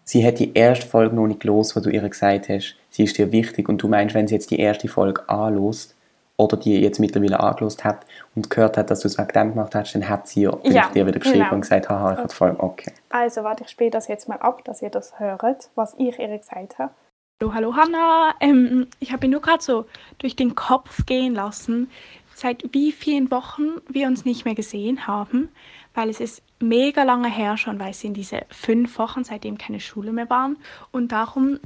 [0.02, 3.16] sie hat die erste Folge noch nicht los, wo du ihr gesagt hast, sie ist
[3.16, 3.68] dir wichtig.
[3.68, 5.94] Und du meinst, wenn sie jetzt die erste Folge anlost,
[6.38, 9.74] oder die jetzt mittlerweile angelost hat und gehört hat, dass du es wegen dem gemacht
[9.74, 11.54] hast, dann hat sie ja, ja dir wieder geschrieben genau.
[11.54, 12.34] und gesagt, haha, ich okay.
[12.34, 12.92] voll, okay.
[13.10, 16.38] Also warte, ich spiele das jetzt mal ab, dass ihr das hört, was ich ihr
[16.38, 16.92] gesagt habe.
[17.40, 18.34] Hallo, hallo Hanna.
[18.40, 19.86] Ähm, ich habe mir nur gerade so
[20.18, 21.90] durch den Kopf gehen lassen,
[22.34, 25.48] seit wie vielen Wochen wir uns nicht mehr gesehen haben,
[25.94, 29.80] weil es ist mega lange her schon, weil es sind diese fünf Wochen, seitdem keine
[29.80, 30.56] Schule mehr waren.
[30.92, 31.58] Und darum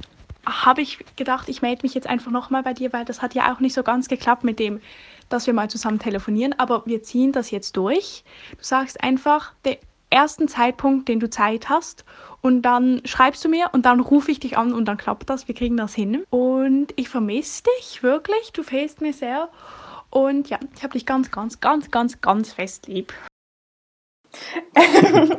[0.45, 3.53] habe ich gedacht, ich melde mich jetzt einfach nochmal bei dir, weil das hat ja
[3.53, 4.81] auch nicht so ganz geklappt mit dem,
[5.29, 8.23] dass wir mal zusammen telefonieren, aber wir ziehen das jetzt durch.
[8.57, 9.77] Du sagst einfach den
[10.09, 12.05] ersten Zeitpunkt, den du Zeit hast
[12.41, 15.47] und dann schreibst du mir und dann rufe ich dich an und dann klappt das.
[15.47, 16.23] Wir kriegen das hin.
[16.29, 18.51] Und ich vermisse dich wirklich.
[18.51, 19.49] Du fehlst mir sehr.
[20.09, 23.13] Und ja, ich habe dich ganz, ganz, ganz, ganz, ganz fest lieb.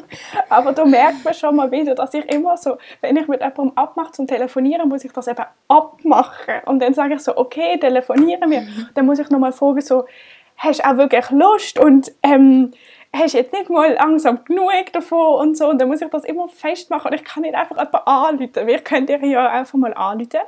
[0.49, 3.73] Aber da merkt man schon mal wieder, dass ich immer so, wenn ich mit jemandem
[3.77, 6.61] abmache zum Telefonieren, muss ich das eben abmachen.
[6.67, 8.67] Und dann sage ich so, okay, telefonieren wir.
[8.95, 10.05] Dann muss ich nochmal fragen, so,
[10.57, 11.79] hast du auch wirklich Lust?
[11.79, 12.73] Und ähm,
[13.15, 15.69] hast du jetzt nicht mal langsam genug davon und so.
[15.69, 17.11] Und dann muss ich das immer festmachen.
[17.11, 18.67] Und ich kann nicht einfach jemanden anrufen.
[18.67, 20.41] Wir können ihr ja einfach mal anrufen.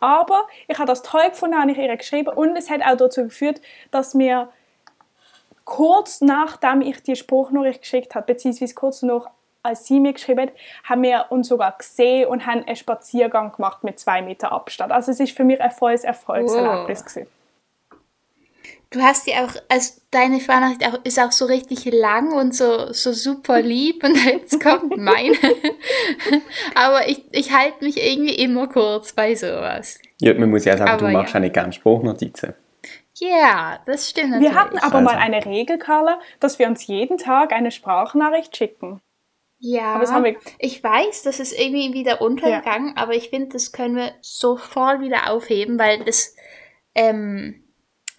[0.00, 2.30] Aber ich habe das toll gefunden, habe ich ihr geschrieben.
[2.34, 4.48] Und es hat auch dazu geführt, dass wir
[5.64, 9.30] kurz nachdem ich die Spruchnachricht geschickt habe, beziehungsweise kurz danach,
[9.62, 10.52] als sie mir geschrieben hat,
[10.84, 14.92] haben wir uns sogar gesehen und haben einen Spaziergang gemacht mit zwei Meter Abstand.
[14.92, 17.26] Also es ist für mich ein volles Erfolgserlebnis wow.
[18.92, 23.12] Du hast die auch, also deine auch, ist auch so richtig lang und so, so
[23.12, 25.36] super lieb und jetzt kommt meine.
[26.74, 30.00] Aber ich, ich halte mich irgendwie immer kurz bei sowas.
[30.20, 31.40] Ja, man muss ja sagen, aber du machst ja.
[31.40, 32.54] nicht gerne Spruchnotizen.
[33.14, 34.52] Ja, das stimmt natürlich.
[34.52, 35.04] Wir hatten aber also.
[35.04, 39.00] mal eine Regel, Carla, dass wir uns jeden Tag eine Sprachnachricht schicken.
[39.58, 43.02] Ja, aber das haben wir ich weiß, das ist irgendwie wieder untergegangen, ja.
[43.02, 46.34] aber ich finde, das können wir sofort wieder aufheben, weil das
[46.94, 47.62] ähm,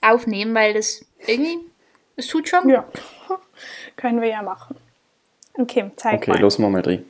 [0.02, 1.58] aufnehmen, weil das irgendwie,
[2.16, 2.70] es tut schon.
[2.70, 2.86] Ja,
[3.96, 4.76] können wir ja machen.
[5.58, 6.36] Okay, zeig okay, mal.
[6.36, 7.06] Okay, los mal mal drin.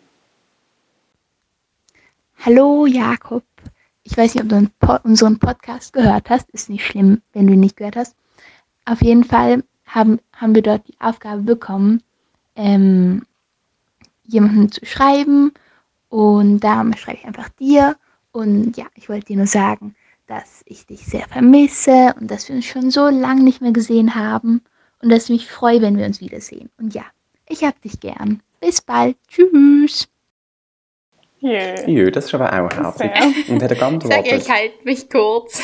[2.46, 3.44] Hallo Jakob.
[4.04, 6.50] Ich weiß nicht, ob du unseren Podcast gehört hast.
[6.52, 8.16] Ist nicht schlimm, wenn du ihn nicht gehört hast.
[8.86, 12.02] Auf jeden Fall haben, haben wir dort die Aufgabe bekommen,
[12.56, 13.26] ähm,
[14.24, 15.54] jemanden zu schreiben.
[16.10, 17.96] Und da schreibe ich einfach dir.
[18.32, 19.96] Und ja, ich wollte dir nur sagen,
[20.28, 24.16] dass ich dich sehr vermisse und dass wir uns schon so lange nicht mehr gesehen
[24.16, 24.62] haben
[25.02, 26.70] und dass ich mich freue, wenn wir uns wiedersehen.
[26.78, 27.04] Und ja,
[27.48, 28.42] ich hab dich gern.
[28.62, 29.18] Bis bald.
[29.28, 30.08] Tschüss.
[31.42, 33.12] Jö, Jö das ist aber auch herzig.
[33.50, 34.26] Und hat er geantwortet.
[34.26, 35.64] Sag ich halt mich kurz.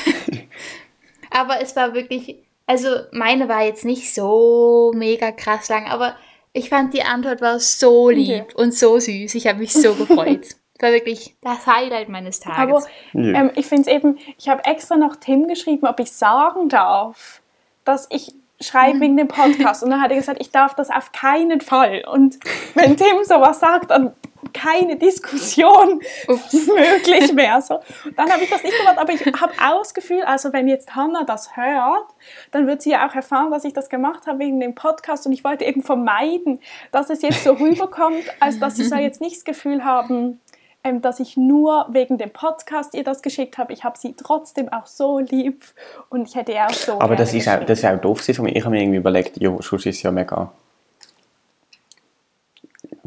[1.30, 6.16] aber es war wirklich, also meine war jetzt nicht so mega krass lang, aber
[6.52, 8.54] ich fand die Antwort war so lieb okay.
[8.56, 9.36] und so süß.
[9.36, 10.48] Ich habe mich so gefreut.
[10.80, 12.86] Das war wirklich das Highlight meines Tages.
[12.86, 16.70] Aber ähm, ich finde es eben, ich habe extra noch Tim geschrieben, ob ich sagen
[16.70, 17.42] darf,
[17.84, 19.84] dass ich schreibe wegen dem Podcast.
[19.84, 22.04] Und dann hat er gesagt, ich darf das auf keinen Fall.
[22.12, 22.40] Und
[22.74, 24.14] wenn Tim sowas sagt, dann
[24.54, 27.62] keine Diskussion möglich mehr.
[27.62, 27.80] So.
[28.16, 29.54] Dann habe ich das nicht gemacht, aber ich habe
[29.94, 32.08] Gefühl, also wenn jetzt Hannah das hört,
[32.52, 35.34] dann wird sie ja auch erfahren, dass ich das gemacht habe wegen dem Podcast und
[35.34, 36.60] ich wollte eben vermeiden,
[36.92, 40.40] dass es jetzt so rüberkommt, als dass sie so jetzt nicht das Gefühl haben,
[40.88, 43.74] ähm, dass ich nur wegen dem Podcast ihr das geschickt habe.
[43.74, 45.66] Ich habe sie trotzdem auch so lieb
[46.10, 47.00] und ich hätte ihr auch so.
[47.00, 48.56] Aber das ist, auch, das ist auch doof von mir.
[48.56, 50.52] Ich habe mir irgendwie überlegt, jo, sonst ist ja mega.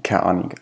[0.02, 0.54] Keine Ahnung.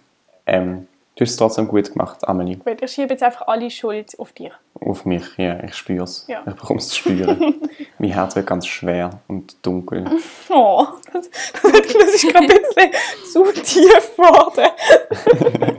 [0.47, 2.57] Ähm, du hast es trotzdem gut gemacht, Amelie.
[2.57, 4.53] Gut, ich schiebe jetzt einfach alle Schuld auf dich.
[4.75, 6.25] Auf mich, ja, ich spüre es.
[6.29, 6.43] Ja.
[6.47, 7.57] Ich bekomme es zu spüren.
[7.99, 10.05] mein Herz wird ganz schwer und dunkel.
[10.51, 12.93] Oh, das, das ist gerade ein bisschen
[13.33, 14.71] zu tief geworden.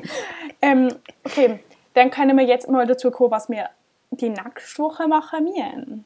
[0.62, 0.89] ähm,
[1.24, 1.60] okay,
[1.93, 3.70] dann können wir jetzt mal dazu kommen, was wir
[4.12, 6.05] die nächste Woche machen müssen.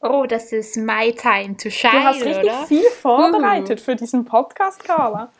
[0.00, 2.66] Oh, das ist my time to shine, Du hast richtig oder?
[2.66, 3.84] viel vorbereitet uh.
[3.84, 5.30] für diesen Podcast, Carla.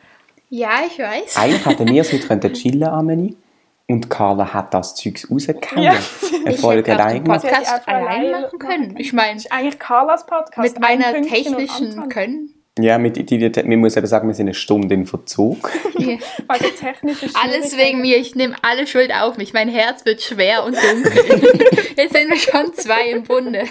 [0.49, 1.35] Ja, ich weiß.
[1.37, 3.35] Eigentlich hätten wir so können chillen, Amelie.
[3.87, 5.83] Und Carla hat das Zeugs rausgehauen.
[5.83, 5.95] Ja.
[6.45, 7.41] Eine Folge allein gemacht.
[7.41, 8.95] Podcast allein machen können.
[8.97, 10.59] Ich meine, eigentlich Carlas Podcast.
[10.59, 12.62] Mit meiner technischen Können.
[12.79, 15.71] Ja, mit, die, die, man muss eben sagen, wir sind eine Stunde in Verzug.
[15.95, 16.17] Ja.
[16.47, 18.17] Alles wegen mir.
[18.17, 19.53] Ich nehme alle Schuld auf mich.
[19.53, 21.13] Mein Herz wird schwer und dunkel.
[21.95, 23.63] jetzt sind wir schon zwei im Bunde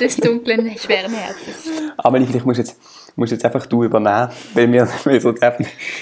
[0.00, 1.70] des dunklen, schweren Herzens.
[1.98, 2.80] Aber ich, ich muss jetzt,
[3.14, 5.32] muss jetzt einfach du übernehmen, weil wir, wir so.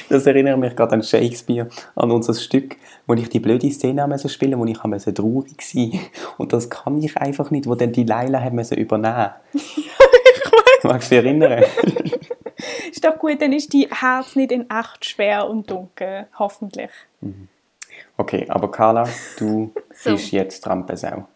[0.09, 2.77] Das erinnert mich gerade an Shakespeare, an unser Stück,
[3.07, 6.01] wo ich die blöde Szene musste spielen, wo ich musste traurig sein
[6.39, 9.31] Und das kann ich einfach nicht, wo dann die Leila hat müssen übernehmen.
[10.85, 11.65] Magst du dich erinnern?
[12.91, 16.91] Ist doch gut, dann ist die Herz nicht in echt schwer und dunkel, hoffentlich.
[17.21, 17.49] Mhm.
[18.17, 19.09] Okay, aber Carla,
[19.39, 20.13] du so.
[20.13, 21.29] bist jetzt Rampensau.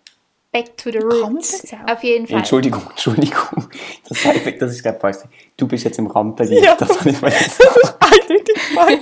[0.53, 1.65] Back to the roots.
[1.87, 2.39] Auf jeden Fall.
[2.39, 3.69] Entschuldigung, Entschuldigung.
[4.09, 5.17] Das, heißt, das ist, glaube ich,
[5.57, 6.65] Du bist jetzt im Rampenlicht.
[6.65, 7.21] Ja, das, das ist
[8.01, 9.01] eindeutig falsch.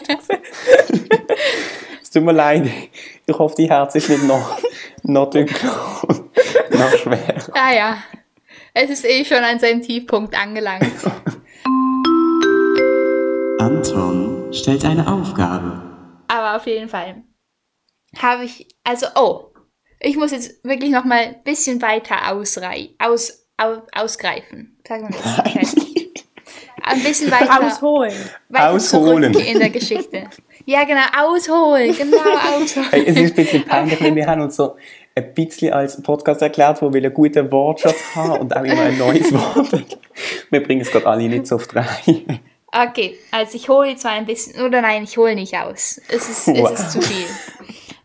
[2.03, 2.69] es tut mir leid.
[3.27, 4.59] Ich hoffe, die Herz ist nicht noch,
[5.05, 6.25] noch dunkler und
[6.71, 7.53] noch schwerer.
[7.55, 7.99] Ah ja,
[8.75, 10.93] es ist eh schon an seinem Tiefpunkt angelangt.
[13.59, 15.83] Anton stellt eine Aufgabe.
[16.29, 17.23] Aber auf jeden Fall
[18.17, 19.53] habe ich, also, oh,
[20.01, 24.79] ich muss jetzt wirklich noch mal ein bisschen weiter ausrei aus, aus, ausgreifen.
[24.87, 25.75] Sagen wir das.
[26.83, 27.67] Ein bisschen weiter.
[27.67, 28.15] Ausholen.
[28.49, 29.35] Weiter Ausholen.
[29.35, 30.31] in der Geschichte.
[30.65, 31.95] Ja, genau, ausholen.
[31.97, 32.17] Genau,
[32.63, 32.89] ausholen.
[32.91, 34.77] Hey, es ist ein bisschen peinlich, weil wir haben uns so
[35.15, 38.99] ein bisschen als Podcast erklärt, wo wir einen guten Wortschatz haben und auch immer ein
[38.99, 39.99] neues Wort.
[40.51, 42.41] Wir bringen es gerade alle nicht so oft rein.
[42.71, 46.01] Okay, also ich hole zwar ein bisschen, oder nein, ich hole nicht aus.
[46.09, 46.71] Es ist, Wow.
[46.73, 47.27] es ist zu viel.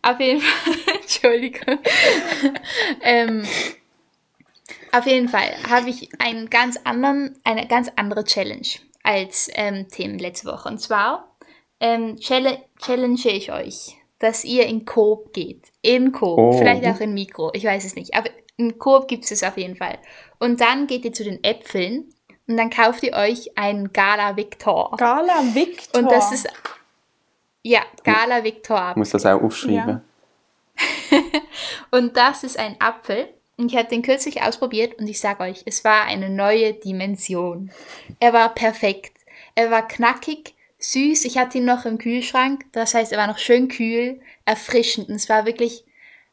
[0.02, 1.78] Auf jeden Fall, Entschuldigung.
[3.02, 3.44] ähm,
[4.92, 8.66] auf jeden Fall habe ich einen ganz anderen, eine ganz andere Challenge
[9.02, 10.68] als ähm, Themen letzte Woche.
[10.68, 11.36] Und zwar
[11.80, 15.72] ähm, challenge, challenge ich euch, dass ihr in Coop geht.
[15.82, 16.52] In Coop, Oh.
[16.52, 18.14] vielleicht auch in Mikro, ich weiß es nicht.
[18.14, 19.98] Aber in Coop gibt es es auf jeden Fall.
[20.38, 22.13] Und dann geht ihr zu den Äpfeln
[22.46, 24.94] und dann kauft ihr euch einen Gala Victor.
[24.96, 26.00] Gala Victor.
[26.00, 26.48] Und das ist,
[27.62, 28.90] ja, Gala Victor.
[28.90, 30.02] Ich muss das auch aufschreiben.
[31.90, 33.28] Und das ist ein Apfel.
[33.56, 37.70] Und ich habe den kürzlich ausprobiert und ich sage euch, es war eine neue Dimension.
[38.18, 39.16] Er war perfekt.
[39.54, 41.24] Er war knackig, süß.
[41.24, 42.64] Ich hatte ihn noch im Kühlschrank.
[42.72, 45.08] Das heißt, er war noch schön kühl, erfrischend.
[45.08, 45.84] Und es war wirklich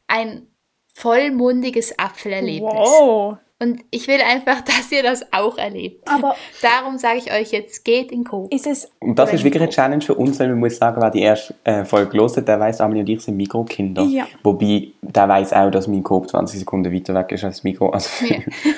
[0.08, 0.48] ein
[0.94, 2.72] vollmundiges Apfelerlebnis.
[2.72, 3.38] Wow.
[3.62, 6.08] Und ich will einfach, dass ihr das auch erlebt.
[6.08, 8.52] Aber Darum sage ich euch jetzt, geht in Coop.
[8.52, 8.90] ist es.
[9.00, 9.72] Und das ist wirklich eine.
[9.72, 12.60] Challenge für uns, weil man muss sagen, wer die erste äh, Folge gehört hat, der
[12.60, 14.02] weiss, Amelie und ich sind Mikrokinder.
[14.02, 14.26] Ja.
[14.42, 17.90] Wobei, der weiss auch, dass mein Coop 20 Sekunden weiter weg ist als das Mikro.
[17.90, 18.36] Also, Ja.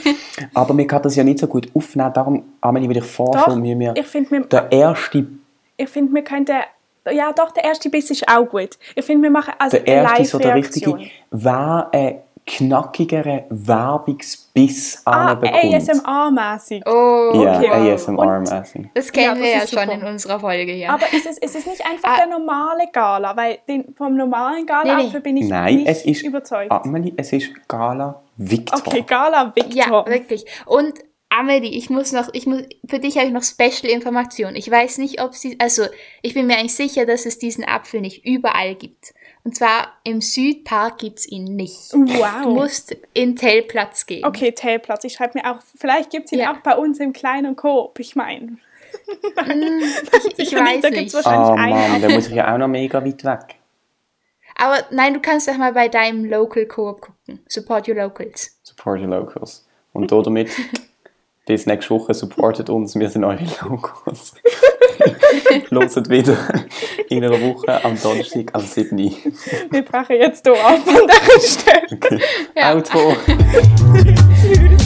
[0.55, 2.13] Aber mir kann das ja nicht so gut aufnehmen.
[2.13, 5.27] Darum, Amelie, würde ich vorschlagen, wir mir ich finde, wir, der erste,
[5.77, 6.57] ich find, wir könnten.
[7.11, 8.79] Ja, doch, der erste Biss ist auch gut.
[8.95, 10.99] Ich finde, wir machen also der erste eine so der richtige,
[11.31, 15.65] wer einen knackigeren Werbungsbiss Ah, anbekommt.
[15.65, 16.83] ASMR-mäßig.
[16.87, 17.93] Oh, Ja, okay.
[17.95, 18.89] ASMR-mäßig.
[18.95, 20.03] das kennen Ja, wir das ja schon super.
[20.07, 20.91] in unserer Folge hier.
[20.91, 22.17] Aber ist es, ist es nicht einfach Ah.
[22.19, 23.37] der normale Gala?
[23.37, 25.19] Weil den, vom normalen Gala Nee, nee.
[25.21, 26.71] bin ich Nein, nicht es ist, überzeugt.
[26.71, 28.79] Amelie, es ist Gala Victor.
[28.87, 30.07] Okay, Gala Ja, Victor.
[30.07, 30.45] wirklich.
[30.67, 30.95] Und
[31.31, 34.55] Amelie, ich muss noch, ich muss, für dich habe ich noch Special-Informationen.
[34.55, 35.83] Ich weiß nicht, ob sie, also
[36.23, 39.15] ich bin mir eigentlich sicher, dass es diesen Apfel nicht überall gibt.
[39.45, 41.93] Und zwar im Südpark gibt es ihn nicht.
[41.93, 42.47] Du Wow.
[42.55, 44.25] musst in Tellplatz gehen.
[44.25, 45.05] Okay, Tailplatz.
[45.05, 46.53] Ich schreibe mir auch, vielleicht gibt es ihn Ja.
[46.53, 47.99] auch bei uns im kleinen Coop.
[48.01, 48.57] Ich meine.
[50.37, 51.15] Ich, ich weiß da gibt's nicht.
[51.15, 51.71] wahrscheinlich Oh einen.
[51.75, 53.57] Mann, aber- der muss ich ja auch noch mega weit weg.
[54.57, 57.41] Aber nein, du kannst doch mal bei deinem Local Coop gucken.
[57.49, 58.57] Support your locals.
[58.63, 59.67] Support your locals.
[59.93, 60.49] Und damit
[61.47, 64.35] bis nächste Woche supportet uns, wir sind eure Locals.
[65.71, 66.37] Loset wieder
[67.09, 68.99] in einer Woche am Donnerstag am 7.
[68.99, 69.13] Uhr.
[69.71, 72.21] Wir brechen jetzt hier ab an dieser Stelle.
[72.57, 73.17] Outro.